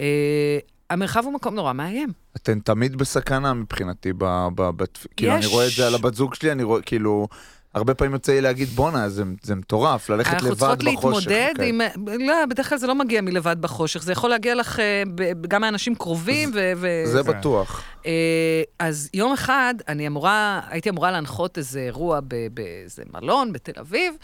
[0.00, 0.58] אה,
[0.90, 2.12] המרחב הוא מקום נורא מאיים.
[2.36, 4.24] אתן תמיד בסכנה מבחינתי, ב,
[4.54, 4.84] ב, ב,
[5.16, 7.28] כאילו, אני רואה את זה על הבת זוג שלי, אני רואה, כאילו,
[7.76, 11.30] הרבה פעמים יוצא לי להגיד, בואנה, זה, זה מטורף, ללכת אנחנו לבד צריכות בחושך.
[11.30, 11.62] להתמודד כן.
[11.62, 11.80] עם...
[12.26, 15.02] לא, בדרך כלל זה לא מגיע מלבד בחושך, זה יכול להגיע לך אה,
[15.48, 16.72] גם מאנשים קרובים ו...
[16.76, 17.38] ו- זה כן.
[17.38, 17.82] בטוח.
[18.06, 22.20] אה, אז יום אחד אני אמורה, הייתי אמורה להנחות איזה אירוע
[22.52, 24.14] באיזה מלון בתל אביב,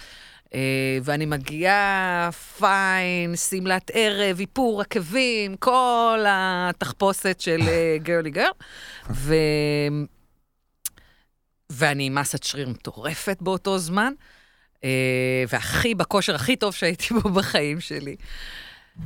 [0.54, 0.60] אה,
[1.02, 7.60] ואני מגיעה פיין, שמלת ערב, איפור עקבים, כל התחפושת של
[8.02, 8.50] גרלי גרל,
[9.10, 9.34] ו...
[11.72, 14.12] ואני עם מסת שריר מטורפת באותו זמן,
[14.84, 18.16] אה, והכי בכושר הכי טוב שהייתי בו בחיים שלי.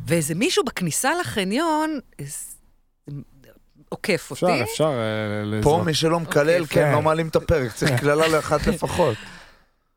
[0.06, 2.00] ואיזה מישהו בכניסה לחניון
[3.88, 4.62] עוקף אותי.
[4.62, 4.92] אפשר, אפשר
[5.54, 5.82] אה, פה.
[5.86, 6.92] מי שלא מקלל, אוקיי, כן, כן.
[6.92, 9.16] לא מעלים את הפרק, צריך קללה לאחת לפחות.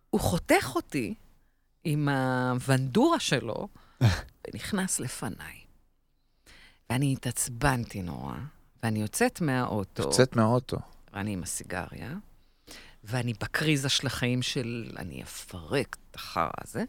[0.10, 1.14] הוא חותך אותי
[1.84, 3.68] עם הוונדורה שלו,
[4.48, 5.56] ונכנס לפניי.
[6.90, 8.36] ואני התעצבנתי נורא,
[8.84, 10.78] ואני יוצאת מהאוטו, יוצאת מהאוטו.
[11.14, 12.14] ואני עם הסיגריה,
[13.04, 16.84] ואני בקריזה של החיים של אני אפרק את החרא הזה,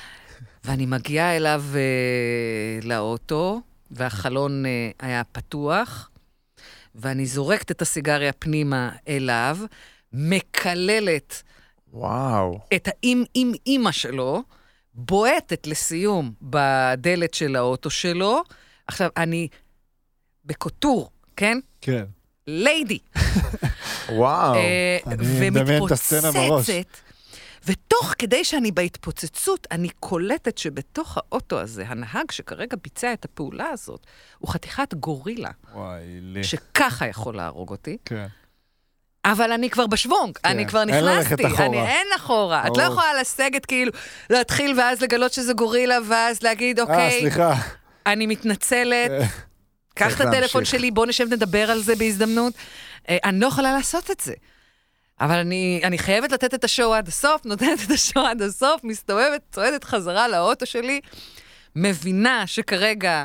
[0.64, 6.10] ואני מגיעה אליו אה, לאוטו, והחלון אה, היה פתוח,
[6.94, 9.58] ואני זורקת את הסיגריה פנימה אליו,
[10.12, 11.42] מקללת
[11.92, 12.60] וואו.
[12.74, 14.42] את האם-אם-אימא שלו,
[14.94, 18.42] בועטת לסיום בדלת של האוטו שלו.
[18.86, 19.48] עכשיו, אני
[20.44, 21.58] בקוטור, כן?
[21.80, 22.04] כן.
[22.46, 22.98] ליידי.
[24.08, 24.54] וואו.
[24.54, 26.70] אה, אני מדמיין את הסצנה בראש.
[27.66, 34.06] ותוך כדי שאני בהתפוצצות, אני קולטת שבתוך האוטו הזה, הנהג שכרגע ביצע את הפעולה הזאת,
[34.38, 36.44] הוא חתיכת גורילה, וואי, לי.
[36.44, 37.96] שככה יכול להרוג אותי.
[38.04, 38.26] כן.
[39.24, 40.48] אבל אני כבר בשוונג, כן.
[40.48, 41.34] אני כבר אין נכנסתי.
[41.34, 41.66] ללכת אחורה.
[41.66, 42.66] אני, אין אחורה.
[42.66, 42.92] את לא ברור.
[42.92, 43.92] יכולה לסגת כאילו,
[44.30, 47.54] להתחיל ואז לגלות שזה גורילה, ואז להגיד, אה, אוקיי, סליחה.
[48.06, 49.26] אני מתנצלת, אה,
[49.94, 50.64] קח את הטלפון.
[50.64, 52.52] שלי, בוא נשב נדבר על זה בהזדמנות.
[53.08, 54.34] אה, אני לא יכולה לעשות את זה.
[55.20, 59.42] אבל אני, אני חייבת לתת את השואו עד הסוף, נותנת את השואו עד הסוף, מסתובבת,
[59.52, 61.00] צועדת חזרה לאוטו שלי,
[61.76, 63.24] מבינה שכרגע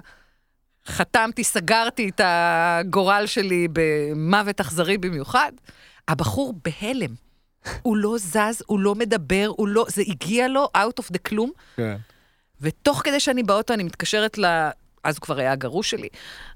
[0.88, 5.52] חתמתי, סגרתי את הגורל שלי במוות אכזרי במיוחד.
[6.08, 7.14] הבחור בהלם.
[7.82, 9.86] הוא לא זז, הוא לא מדבר, הוא לא...
[9.90, 11.52] זה הגיע לו out of the כלום.
[11.76, 11.98] כן.
[12.62, 14.46] ותוך כדי שאני באוטו, אני מתקשרת ל...
[15.04, 16.08] אז הוא כבר היה הגרוש שלי.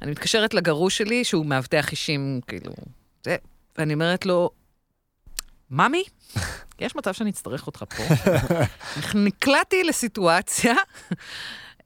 [0.01, 2.71] אני מתקשרת לגרוש שלי, שהוא מאבטח אישים, כאילו,
[3.23, 3.35] זה,
[3.77, 4.49] ואני אומרת לו,
[5.69, 6.03] ממי,
[6.79, 8.03] יש מצב שאני אצטרך אותך פה.
[9.25, 10.73] נקלעתי לסיטואציה,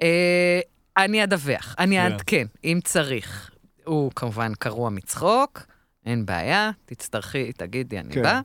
[0.02, 0.60] אה,
[0.98, 2.12] אני אדווח, אני כן.
[2.12, 3.52] אעדכן, אם צריך.
[3.86, 5.66] הוא כמובן קרוע מצחוק,
[6.06, 8.24] אין בעיה, תצטרכי, תגידי, אני כן.
[8.24, 8.42] בא.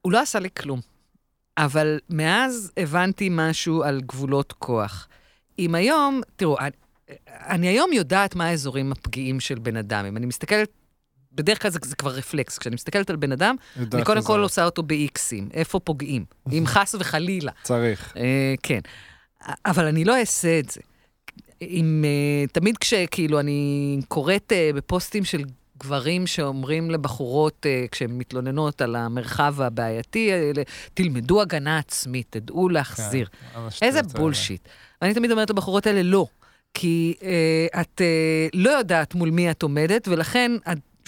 [0.00, 0.80] הוא לא עשה לי כלום.
[1.58, 5.08] אבל מאז הבנתי משהו על גבולות כוח.
[5.58, 6.70] אם היום, תראו, אני,
[7.28, 10.04] אני היום יודעת מה האזורים הפגיעים של בן אדם.
[10.04, 10.70] אם אני מסתכלת,
[11.32, 12.58] בדרך כלל זה, זה כבר רפלקס.
[12.58, 14.40] כשאני מסתכלת על בן אדם, אני קודם כל.
[14.40, 15.54] עושה אותו ב-Xים.
[15.54, 16.24] איפה פוגעים?
[16.52, 17.52] אם חס וחלילה.
[17.62, 18.12] צריך.
[18.16, 18.80] אה, כן.
[19.66, 20.80] אבל אני לא אעשה את זה.
[21.62, 25.44] אם, אה, תמיד כשכאילו אני קוראת אה, בפוסטים של
[25.78, 30.30] גברים שאומרים לבחורות, אה, כשהן מתלוננות על המרחב הבעייתי
[30.94, 33.26] תלמדו הגנה עצמית, תדעו להחזיר.
[33.26, 34.18] כן, על השטויות איזה.
[34.18, 34.68] בולשיט.
[35.02, 36.26] ואני תמיד אומרת לבחורות האלה, לא.
[36.74, 40.52] כי אה, את אה, לא יודעת מול מי את עומדת, ולכן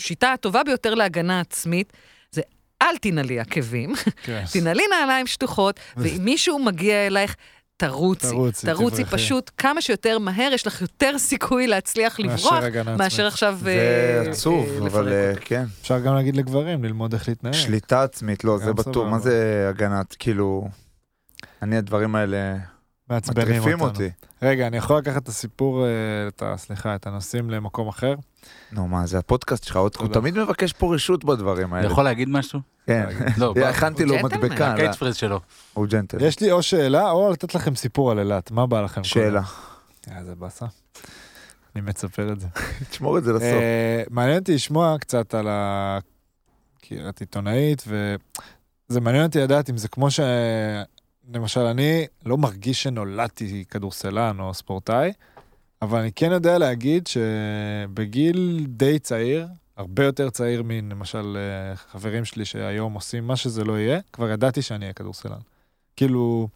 [0.00, 1.92] השיטה הטובה ביותר להגנה עצמית
[2.30, 2.40] זה
[2.82, 3.92] אל תנעלי עקבים,
[4.22, 4.44] כן.
[4.52, 7.36] תנעלי נעליים שטוחות, ואם מישהו מגיע אלייך,
[7.76, 8.28] תרוצי.
[8.28, 9.16] תרוצי, תרוצי תברחי.
[9.16, 13.32] פשוט כמה שיותר מהר, יש לך יותר סיכוי להצליח מאשר לברוח, מאשר עצמית.
[13.32, 15.32] עכשיו זה אה, עצוב, אה, אבל אה.
[15.40, 15.64] כן.
[15.80, 17.54] אפשר גם להגיד לגברים, ללמוד איך להתנהג.
[17.54, 18.64] שליטה עצמית, לא, זה.
[18.64, 19.04] סבבה.
[19.04, 20.68] מה זה הגנת, כאילו...
[21.62, 22.56] אני, הדברים האלה
[23.10, 23.84] מעצבנים אותנו.
[23.84, 24.10] אותי.
[24.42, 25.90] רגע, אני יכול לקחת את הסיפור, אה,
[26.28, 26.54] את ה...
[26.56, 28.14] סליחה, את הנושאים למקום אחר?
[28.72, 30.08] נו, מה, זה הפודקאסט שלך, עוד- הוא.
[30.08, 31.92] תמיד מבקש פה רשות בדברים אני האלה.
[31.92, 32.60] יכול להגיד משהו?
[32.86, 33.06] כן.
[33.38, 34.44] לא, הכנתי לו הוא ג'נטלמן.
[34.44, 35.40] מדבקה, לא, שלו.
[35.74, 36.24] הוא ג'נטל.
[36.24, 39.04] יש לי או שאלה או לתת לכם סיפור על אילת, מה בא לכם?
[39.04, 39.42] שאלה.
[40.04, 40.16] קודם?
[40.28, 40.66] אה, באסה.
[41.76, 42.46] אני מצפר את זה.
[42.90, 43.42] תשמור את זה לסוף.
[43.42, 45.98] אה, מעניין אותי לשמוע קצת על ה...
[46.82, 50.20] כי את עיתונאית, וזה מעניין אותי לדעת אם זה כמו ש...
[51.34, 55.12] למשל, אני לא מרגיש שנולדתי כדורסלן או ספורטאי,
[55.82, 62.44] אבל אני כן יודע להגיד שבגיל די צעיר, הרבה יותר צעיר מלמשל אה, חברים שלי
[62.44, 65.38] שהיום עושים מה שזה לא יהיה, כבר ידעתי שאני אהיה כדורסלן.
[65.96, 66.48] כאילו,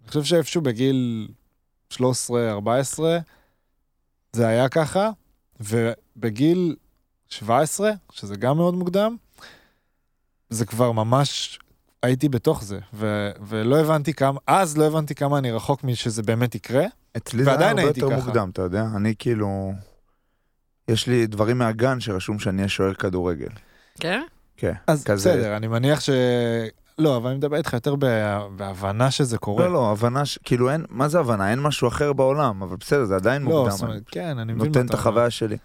[0.00, 1.28] אני חושב שאיפשהו בגיל
[1.92, 1.96] 13-14
[4.32, 5.10] זה היה ככה,
[5.60, 6.76] ובגיל
[7.28, 9.16] 17, שזה גם מאוד מוקדם,
[10.50, 11.58] זה כבר ממש,
[12.02, 16.54] הייתי בתוך זה, ו- ולא הבנתי כמה, אז לא הבנתי כמה אני רחוק משזה באמת
[16.54, 16.84] יקרה.
[17.16, 18.26] אצלי זה היה הרבה הייתי יותר ככה.
[18.26, 18.84] מוקדם, אתה יודע?
[18.96, 19.72] אני כאילו...
[20.88, 23.48] יש לי דברים מהגן שרשום שאני אהיה שוער כדורגל.
[24.00, 24.22] כן?
[24.56, 24.72] כן.
[24.86, 25.30] אז כזה.
[25.30, 26.10] בסדר, אני מניח ש...
[26.98, 29.64] לא, אבל אני מדבר איתך יותר בה- בהבנה שזה קורה.
[29.66, 31.50] לא, לא, הבנה, ש- כאילו אין, מה זה הבנה?
[31.50, 33.70] אין משהו אחר בעולם, אבל בסדר, זה עדיין לא, מוקדם.
[33.70, 34.94] זאת אני אומרת, כן, אני מבין נותן מה את.
[34.94, 35.56] החוויה שלי.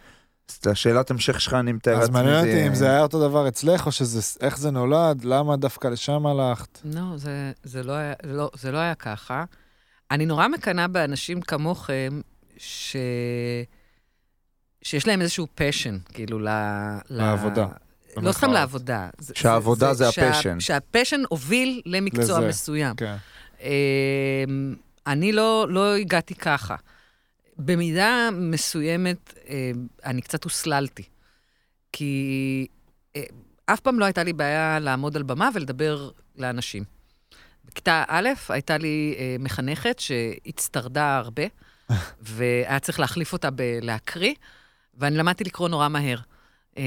[0.50, 2.14] אז את השאלת המשך שלך, אני מתאר אז לעצמי.
[2.14, 5.56] מעניין זה- אותי אם זה היה אותו דבר אצלך, או שזה, איך זה נולד, למה
[5.58, 6.80] דווקא לשם הלכת.
[6.86, 9.44] לא, זה, זה, לא היה, לא, זה לא היה ככה.
[10.12, 12.22] אני נורא מקנאה באנשים כמוכם,
[12.58, 12.96] ש...
[14.84, 16.48] שיש להם איזשהו פשן, כאילו, ל...
[17.10, 17.68] לעבודה,
[18.18, 18.32] לא.
[18.32, 19.10] סתם לעבודה.
[19.18, 20.60] זה- שהעבודה זה שה- ה passion.
[20.60, 22.48] שה passion הוביל למקצוע לזה.
[22.48, 22.96] מסוים.
[22.96, 23.16] כן.
[23.62, 24.76] אמ,
[25.08, 26.76] אני לא, לא הגעתי ככה.
[27.58, 29.54] במידה מסוימת, אמ,
[30.06, 31.04] אני קצת הוסללתי.
[31.94, 32.68] כי
[33.16, 33.22] אה,
[33.66, 36.84] אף פעם לא הייתה לי בעיה לעמוד על במה ולדבר לאנשים.
[37.72, 41.44] בכיתה א' הייתה לי אה, מחנכת שהצטרדה הרבה,
[42.22, 44.34] והיה צריך להחליף אותה בלהקריא,
[44.98, 46.18] ואני למדתי לקרוא נורא מהר.
[46.78, 46.84] אה,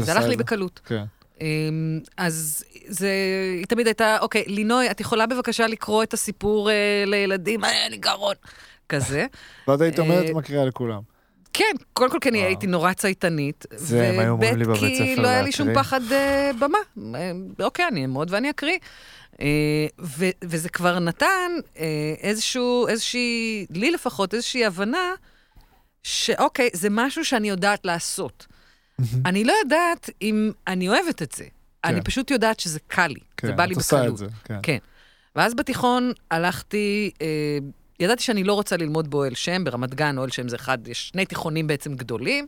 [0.00, 0.36] זה הלך לי?
[0.36, 0.80] בקלות.
[0.84, 1.04] כן.
[1.40, 3.10] אמ, אז זה,
[3.58, 7.64] היא תמיד הייתה, אוקיי, לינוי, את יכולה בבקשה לקרוא את הסיפור אה, לילדים?
[7.64, 8.34] אה, לי גרון.
[8.88, 9.26] כזה.
[9.68, 11.00] ואז היית אומרת, אה, מקריאה לכולם.
[11.52, 12.48] כן, קודם כל כי אני וואו.
[12.48, 13.64] הייתי נורא צייתנית.
[13.70, 15.82] זה הם היו אומרים לי בבית כי ספר לא היה לי שום להקריא.
[15.84, 16.78] פחד אה, במה.
[17.14, 17.32] אה,
[17.64, 18.78] אוקיי, אני אעמוד ואני אקריא.
[19.40, 25.12] אה, ו- וזה כבר נתן אה, איזשהו, איזושהי, לי לפחות, איזושהי הבנה,
[26.02, 28.46] שאוקיי, זה משהו שאני יודעת לעשות.
[29.26, 31.44] אני לא יודעת אם אני אוהבת את זה.
[31.84, 34.18] אני פשוט יודעת שזה קל לי, זה בא לי כן, את עושה את בקלות.
[34.18, 34.58] זה, כן.
[34.62, 34.78] כן.
[35.36, 37.58] ואז בתיכון הלכתי, אה,
[38.00, 41.26] ידעתי שאני לא רוצה ללמוד באוהל שם, ברמת גן אוהל שם זה אחד, יש שני
[41.26, 42.46] תיכונים בעצם גדולים,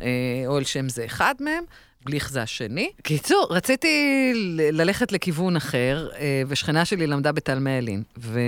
[0.00, 0.06] אה,
[0.46, 1.64] אוהל שם זה אחד מהם,
[2.04, 2.90] בליך זה השני.
[3.02, 4.32] קיצור, רציתי
[4.72, 8.02] ללכת לכיוון אחר, אה, ושכנה שלי למדה בתלמי ילין.
[8.18, 8.40] ו...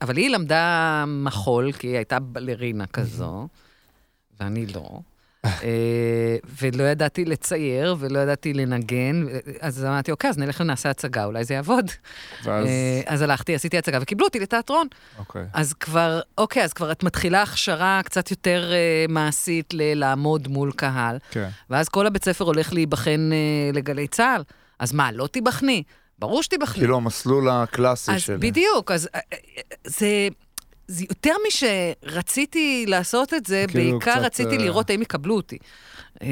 [0.00, 3.48] אבל היא למדה מחול, כי היא הייתה בלרינה כזו,
[4.40, 5.00] ואני לא.
[5.46, 9.26] אה, ולא ידעתי לצייר, ולא ידעתי לנגן,
[9.60, 11.90] אז אמרתי, אוקיי, אז נלך ונעשה הצגה, אולי זה יעבוד.
[12.44, 14.86] ואז, אה, אז הלכתי, עשיתי הצגה, וקיבלו אותי לתיאטרון.
[15.18, 15.44] אוקיי.
[15.52, 21.16] אז כבר, אוקיי, אז כבר את מתחילה הכשרה קצת יותר אה, מעשית ללעמוד מול קהל,
[21.30, 21.48] כן.
[21.70, 23.30] ואז כל הבית ספר הולך להיבחן
[23.72, 24.42] לגלי צה"ל.
[24.78, 25.82] אז מה, לא תיבחני?
[26.18, 26.78] ברור שתיבחני.
[26.78, 28.36] כאילו המסלול הקלאסי אז של...
[28.40, 30.28] בדיוק, אז אה, אה, זה...
[30.88, 35.58] זה יותר משרציתי לעשות את זה, כאילו בעיקר קצת, רציתי אה, לראות האם יקבלו אותי.
[36.22, 36.28] אה,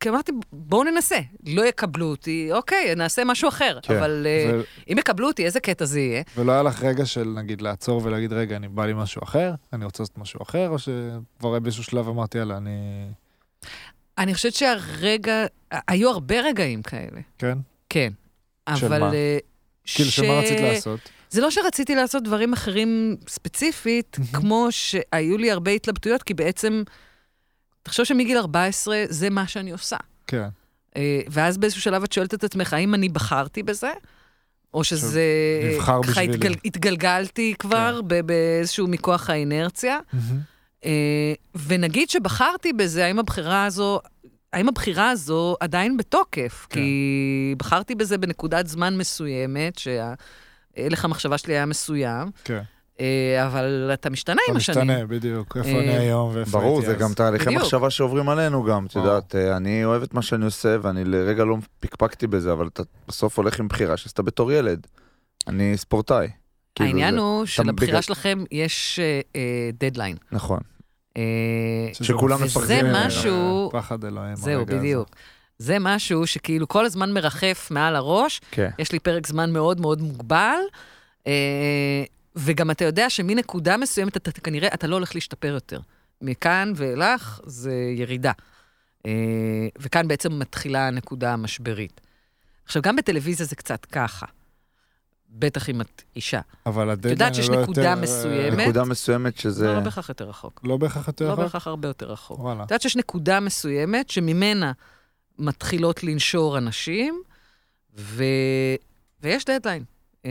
[0.00, 1.18] כי אמרתי, בואו ננסה.
[1.46, 3.78] לא יקבלו אותי, אוקיי, נעשה משהו אחר.
[3.82, 3.96] כן.
[3.96, 6.22] אבל אה, ו- אם יקבלו אותי, איזה קטע זה יהיה?
[6.36, 9.84] ולא היה לך רגע של נגיד לעצור ולהגיד, רגע, אני בא לי משהו אחר, אני
[9.84, 13.06] רוצה לעשות משהו אחר, או שכבר באיזשהו שלב אמרתי, יאללה, אני...
[14.18, 15.46] אני חושבת שהרגע,
[15.88, 17.58] היו הרבה רגעים כאלה, כן?
[17.88, 18.12] כן.
[18.74, 19.00] של אבל...
[19.00, 19.12] מה?
[19.12, 19.38] אה,
[19.84, 21.00] כאילו, שמה רצית לעשות?
[21.30, 24.32] זה לא שרציתי לעשות דברים אחרים ספציפית, מהמם.
[24.32, 26.82] כמו שהיו לי הרבה התלבטויות, כי בעצם,
[27.82, 29.96] תחשוב שמגיל 14 זה מה שאני עושה.
[30.26, 30.48] כן.
[30.96, 33.90] אה, ואז באיזשהו שלב את שואלת את עצמך, האם אני בחרתי בזה?
[34.74, 35.22] או שזה...
[35.74, 36.34] נבחר בשבילי.
[36.34, 39.98] התגל, התגלגלתי כבר ב- באיזשהו מכוח האינרציה.
[40.84, 41.32] אה,
[41.66, 44.00] ונגיד שבחרתי בזה, האם הבחירה הזו,
[44.52, 46.66] האם הבחירה הזו עדיין בתוקף?
[46.70, 46.80] כן.
[46.80, 49.78] כי בחרתי בזה בנקודת זמן מסוימת,
[50.78, 52.60] שהלך המחשבה שלי היה מסוים, כן.
[53.00, 54.88] אה, אבל אתה משתנה עם אתה השנים.
[54.90, 55.56] משתנה, בדיוק.
[55.56, 56.84] איפה אה, אני היום ואיפה הייתי ברור, אז.
[56.86, 57.56] זה גם תהליכי.
[57.56, 58.96] מחשבה שעוברים עלינו גם, את.
[58.96, 62.82] יודעת, אה, אני אוהב את מה שאני עושה, ואני לרגע לא פקפקתי בזה, אבל אתה
[63.08, 64.86] בסוף הולך עם בחירה שעשית בתור ילד.
[65.48, 66.28] אני ספורטאי.
[66.74, 69.00] כאילו העניין הוא שלבחירה שלכם יש
[69.80, 70.16] דדליין.
[70.32, 70.58] נכון.
[71.92, 73.06] שכולם מפחדים וזה.
[73.06, 74.36] משהו- פחד אלוהים.
[74.36, 74.66] זהו.
[74.66, 75.08] בדיוק.
[75.58, 78.70] זה משהו שכאילו כל הזמן מרחף מעל הראש, כן.
[78.78, 80.58] יש לי פרק זמן מאוד מאוד מוגבל,
[81.26, 82.04] אה,
[82.36, 85.80] וגם אתה יודע שמנקודה מסוימת אתה כנראה, אתה לא הולך להשתפר יותר.
[86.22, 88.32] מכאן ואילך זה ירידה.
[89.06, 89.12] אה,
[89.78, 92.00] וכאן בעצם מתחילה הנקודה המשברית.
[92.64, 94.26] עכשיו, גם בטלוויזיה זה קצת ככה.
[95.30, 96.40] בטח אם את אישה.
[96.66, 98.58] אבל הדדליין יודעת שיש לא נקודה יותר, מסוימת.
[98.58, 99.66] נקודה מסוימת זה שזה...
[99.74, 100.60] לא בהכרח יותר רחוק.
[100.64, 101.44] לא בהכרח יותר לא רחוק?
[101.44, 102.38] בהכרח הרבה יותר רחוק.
[102.40, 102.64] וואלה.
[102.64, 104.72] את יודעת שיש נקודה מסוימת שממנה
[105.38, 107.22] מתחילות לנשור אנשים,
[107.98, 108.24] ו...
[109.22, 109.84] ויש דדליין.
[110.26, 110.30] אה,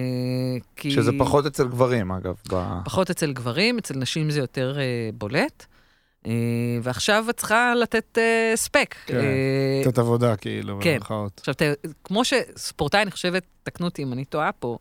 [0.75, 0.91] כי...
[0.91, 2.35] שזה פחות אצל גברים, אגב.
[2.51, 2.79] ב...
[2.85, 5.65] פחות אצל גברים, אצל נשים זה יותר אה, בולט.
[6.25, 6.31] אה,
[6.83, 8.95] ועכשיו את צריכה לתת אה, ספק.
[9.05, 9.17] כן.
[9.17, 10.95] אה, קצת עבודה, כאילו, כן.
[10.95, 11.39] במרכאות.
[11.39, 11.61] עכשיו, ת,
[12.03, 14.77] כמו שספורטאי, אני חושבת, תקנו אותי אם אני טועה פה,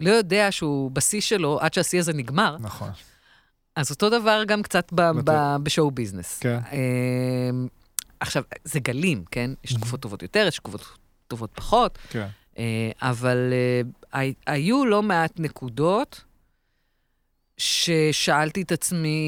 [0.00, 2.90] לא יודע שהוא בשיא שלו עד שהשיא הזה נגמר, נכון.
[3.76, 5.56] אז אותו דבר גם קצת ב, ב.
[5.62, 6.38] בשואו ביזנס.
[6.38, 6.58] כן.
[6.72, 7.50] אה,
[8.20, 9.50] עכשיו, זה גלים, כן?
[9.64, 9.76] יש Mhm.
[9.76, 10.84] תקופות טובות יותר, יש תקופות
[11.28, 12.26] טובות פחות, כן.
[12.58, 13.80] אה, אבל אה,
[14.20, 16.24] הי- היו לא מעט נקודות
[17.56, 19.18] ששאלתי את עצמי,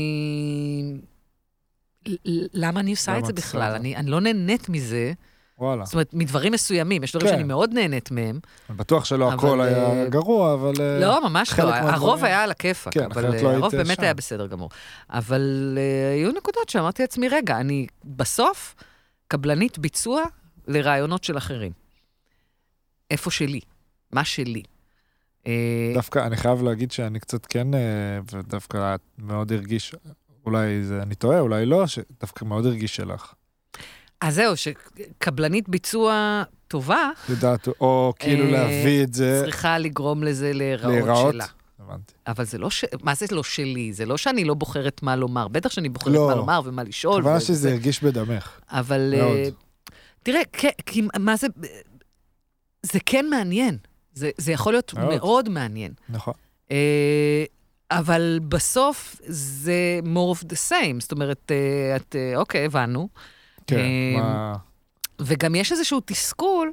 [2.55, 3.75] למה אני עושה למה את זה בכלל?
[3.75, 5.13] אני לא נהנית מזה.
[5.61, 5.85] וואלה.
[5.85, 7.33] זאת אומרת, מדברים מסוימים, יש דברים כן.
[7.35, 8.41] שאני מאוד נהנית מהם.
[8.71, 10.73] אני בטוח שלא אבל, הכל היה אה, גרוע, אבל...
[10.81, 11.65] אה, לא, ממש לא.
[11.71, 14.03] מהדברים- הרוב היה על הכיפאק, כן, אבל לא אה, היית הרוב באמת שם.
[14.03, 14.71] היה בסדר גמור.
[15.11, 18.75] אבל אה, היו נקודות שאמרתי לעצמי, רגע, אני בסוף
[19.29, 20.23] קבלנית ביצוע
[20.69, 21.73] לרעיונות של אחרים.
[23.11, 23.61] איפה שלי?
[24.13, 24.63] מה שלי?
[25.95, 27.69] דווקא, אני חייב להגיד שאני קצת כן,
[28.33, 29.95] ודווקא מאוד הרגיש,
[30.47, 33.33] אולי זה, אני טועה, אולי לא, שדווקא מאוד הרגיש שלך.
[34.21, 40.53] אז זהו, שקבלנית ביצוע טובה יודעת, או כאילו אה, להביא את זה, צריכה לגרום לזה
[40.53, 41.33] להיראות.
[41.33, 41.47] שלה.
[41.79, 42.13] הבנתי.
[42.27, 42.85] אבל זה לא ש...
[43.03, 43.93] מה זה לא שלי?
[43.93, 45.49] זה לא שאני לא בוחרת מה לומר.
[45.49, 46.27] בטח שאני בוחרת לא.
[46.27, 47.27] מה לומר ומה לשאול.
[47.27, 48.61] וזה- שזה הרגיש בדמך.
[48.69, 49.15] אבל...
[49.17, 49.37] מאוד.
[49.37, 49.49] אה,
[50.23, 51.47] תראה, כן, כי מה זה...
[52.83, 53.79] זה כן מעניין.
[54.15, 55.09] זה, זה יכול להיות מאוד.
[55.15, 55.93] מאוד מעניין.
[56.09, 56.35] נכון.
[56.71, 57.45] אה,
[57.91, 61.01] אבל בסוף זה more of the same.
[61.01, 63.09] זאת אומרת, אה, את, אה, אוקיי, הבנו.
[63.71, 64.57] כן, אה, מה...
[65.21, 66.73] וגם יש איזשהו תסכול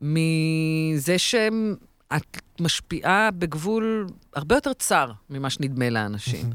[0.00, 6.50] מזה שאת משפיעה בגבול הרבה יותר צר ממה שנדמה לאנשים.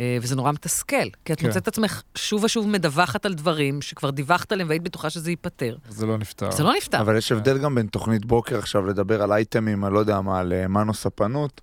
[0.00, 1.46] אה, וזה נורא מתסכל, כי את כן.
[1.46, 5.76] מוצאת את עצמך שוב ושוב מדווחת על דברים שכבר דיווחת עליהם והיית בטוחה שזה ייפתר.
[5.88, 6.50] זה לא נפתר.
[6.50, 7.00] זה לא נפתר.
[7.00, 10.40] אבל יש הבדל גם בין תוכנית בוקר עכשיו לדבר על אייטמים, אני לא יודע מה,
[10.40, 11.60] על אה, מנו ספנות,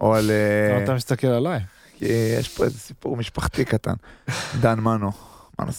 [0.00, 0.30] או על...
[0.82, 1.60] אתה מסתכל עליי?
[2.00, 3.94] יש פה איזה סיפור משפחתי קטן.
[4.62, 5.12] דן מנו,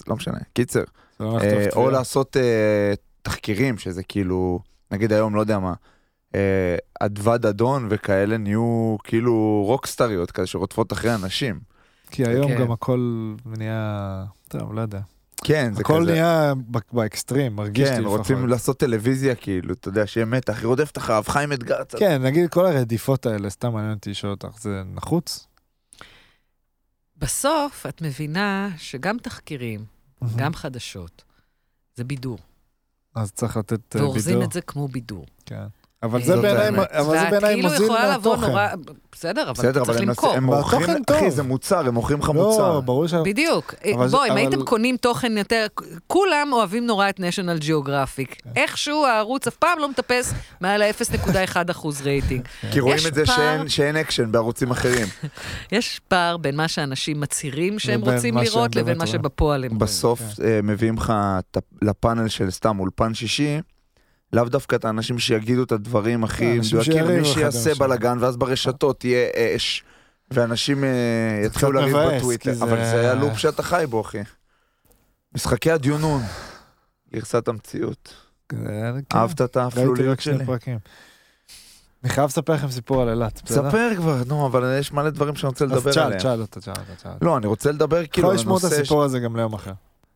[0.07, 0.38] לא משנה.
[0.53, 0.84] קיצר,
[1.19, 1.89] לא אה, או.
[1.89, 4.59] לעשות אה, תחקירים, שזה כאילו,
[4.91, 5.73] נגיד היום, לא יודע מה,
[6.36, 11.59] אה, אדווה דדון וכאלה נהיו כאילו רוקסטריות כזה שרודפות אחרי אנשים.
[12.11, 12.59] כי היום כן.
[12.59, 14.23] גם הכל נהיה...
[14.47, 14.99] טוב, לא יודע.
[15.43, 16.11] כן, זה הכל כזה.
[16.11, 18.19] נהיה ב- באקסטרים, מרגיש לי כן, לפחות.
[18.19, 21.99] רוצים לעשות טלוויזיה כאילו, אתה יודע, שיהיה מתח, היא רודפת אחריו, חיים אתגר קצת.
[21.99, 25.47] כן, נגיד כל הרדיפות האלה, סתם מעניין אותי לשאול אותך, זה נחוץ?
[27.20, 29.86] בסוף את מבינה שגם תחקירים,
[30.36, 31.24] גם חדשות,
[31.95, 32.39] זה בידור.
[33.15, 34.47] אז צריך לתת אה, ואורזים בידור.
[34.47, 35.26] את זה כמו בידור.
[35.45, 35.67] כן.
[36.04, 36.70] אבל אה, זה בעיניי.
[36.91, 38.52] אבל זה בעיניי כאילו מוזיל יכולה לבוא מהתוכן.
[38.52, 38.68] נורא...
[39.12, 40.34] בסדר, אבל צריך הם למכור.
[40.34, 41.32] הם מוכרים, אחי.
[41.32, 42.80] זה מוצר, הם מוכרים לך לא, מוצר.
[42.80, 43.14] ברור ש...
[43.14, 43.74] בדיוק.
[43.84, 45.66] בוא, אם אבל- הייתם קונים תוכן יותר...
[46.08, 48.26] כולם אוהבים נורא את national geographic.
[48.43, 48.50] כן.
[48.56, 52.41] איכשהו הערוץ אף פעם לא מטפס מעל ה-0.1 אחוז רייטינג.
[52.72, 55.08] כי רואים את זה שאין- שאין אקשן בערוצים אחרים.
[55.72, 59.08] יש פער בין מה שאנשים מצהירים שהם רוצים לראות לבין מה.
[59.08, 59.78] שבפועל הם.
[59.80, 60.43] בסוף כן.
[60.43, 61.14] אה, מביאים לך
[61.82, 63.60] לפאנל של סתם אולפן שישי,
[64.34, 67.75] לאו דווקא את האנשים שיגידו את הדברים הכי כן, אנשים מדויקים, מי שיעשה.
[67.75, 69.84] בלאגן, ואז ברשתות תהיה אש,
[70.32, 70.89] ואנשים אה,
[71.45, 74.21] יתחילו לריב בטוויטר, אבל זה היה לופ שאתה חי בו, אחי.
[75.36, 76.21] משחקי הדיונון,
[77.13, 78.13] גרסת המציאות.
[78.51, 78.57] זה-
[79.09, 79.17] כן.
[79.17, 80.45] אהבת את האפלוליות שלי?
[82.03, 83.69] אני חייב לספר לכם סיפור על אילת, בסדר?
[83.69, 86.19] ספר כבר, נו, אבל יש מלא דברים שאני רוצה אז לדבר עליהם.
[86.19, 87.25] תשאל אותה, תשאל אותה, תשאל אותה.
[87.25, 89.71] לא, אני רוצה לדבר כאילו יכול לשמור את הסיפור הזה גם ליום אחר.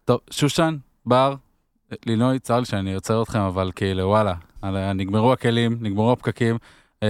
[0.06, 1.36] טוב, שושן, בר,
[2.06, 4.34] לינוי, צר לי שאני עוצר אתכם, אבל כאילו, וואלה,
[4.96, 6.58] נגמרו הכלים, נגמרו הפקקים.
[7.04, 7.10] אה,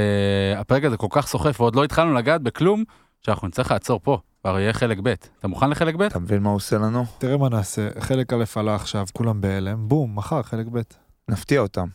[0.59, 2.84] הפרק הזה כל כך סוחף, ועוד לא התחלנו לגעת בכלום,
[3.21, 5.07] שאנחנו נצטרך לעצור פה, כבר יהיה חלק ב'.
[5.39, 6.01] אתה מוכן לחלק ב'?
[6.01, 7.05] אתה מבין מה הוא עושה לנו?
[7.17, 10.82] תראה מה נעשה, חלק א' עלה עכשיו, כולם בהלם, בום, מחר חלק ב'.
[11.30, 11.88] נפתיע אותם.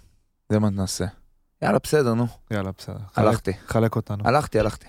[0.53, 1.05] זה מה נעשה.
[1.63, 2.27] יאללה, בסדר, נו.
[2.51, 2.95] יאללה, בסדר.
[3.15, 3.53] חלק- הלכתי.
[3.67, 4.25] חלק אותנו.
[4.29, 4.87] הלכתי, הלכתי.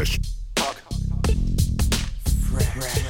[0.00, 0.18] Fresh.
[2.48, 2.66] Fresh.
[2.72, 3.09] Fresh.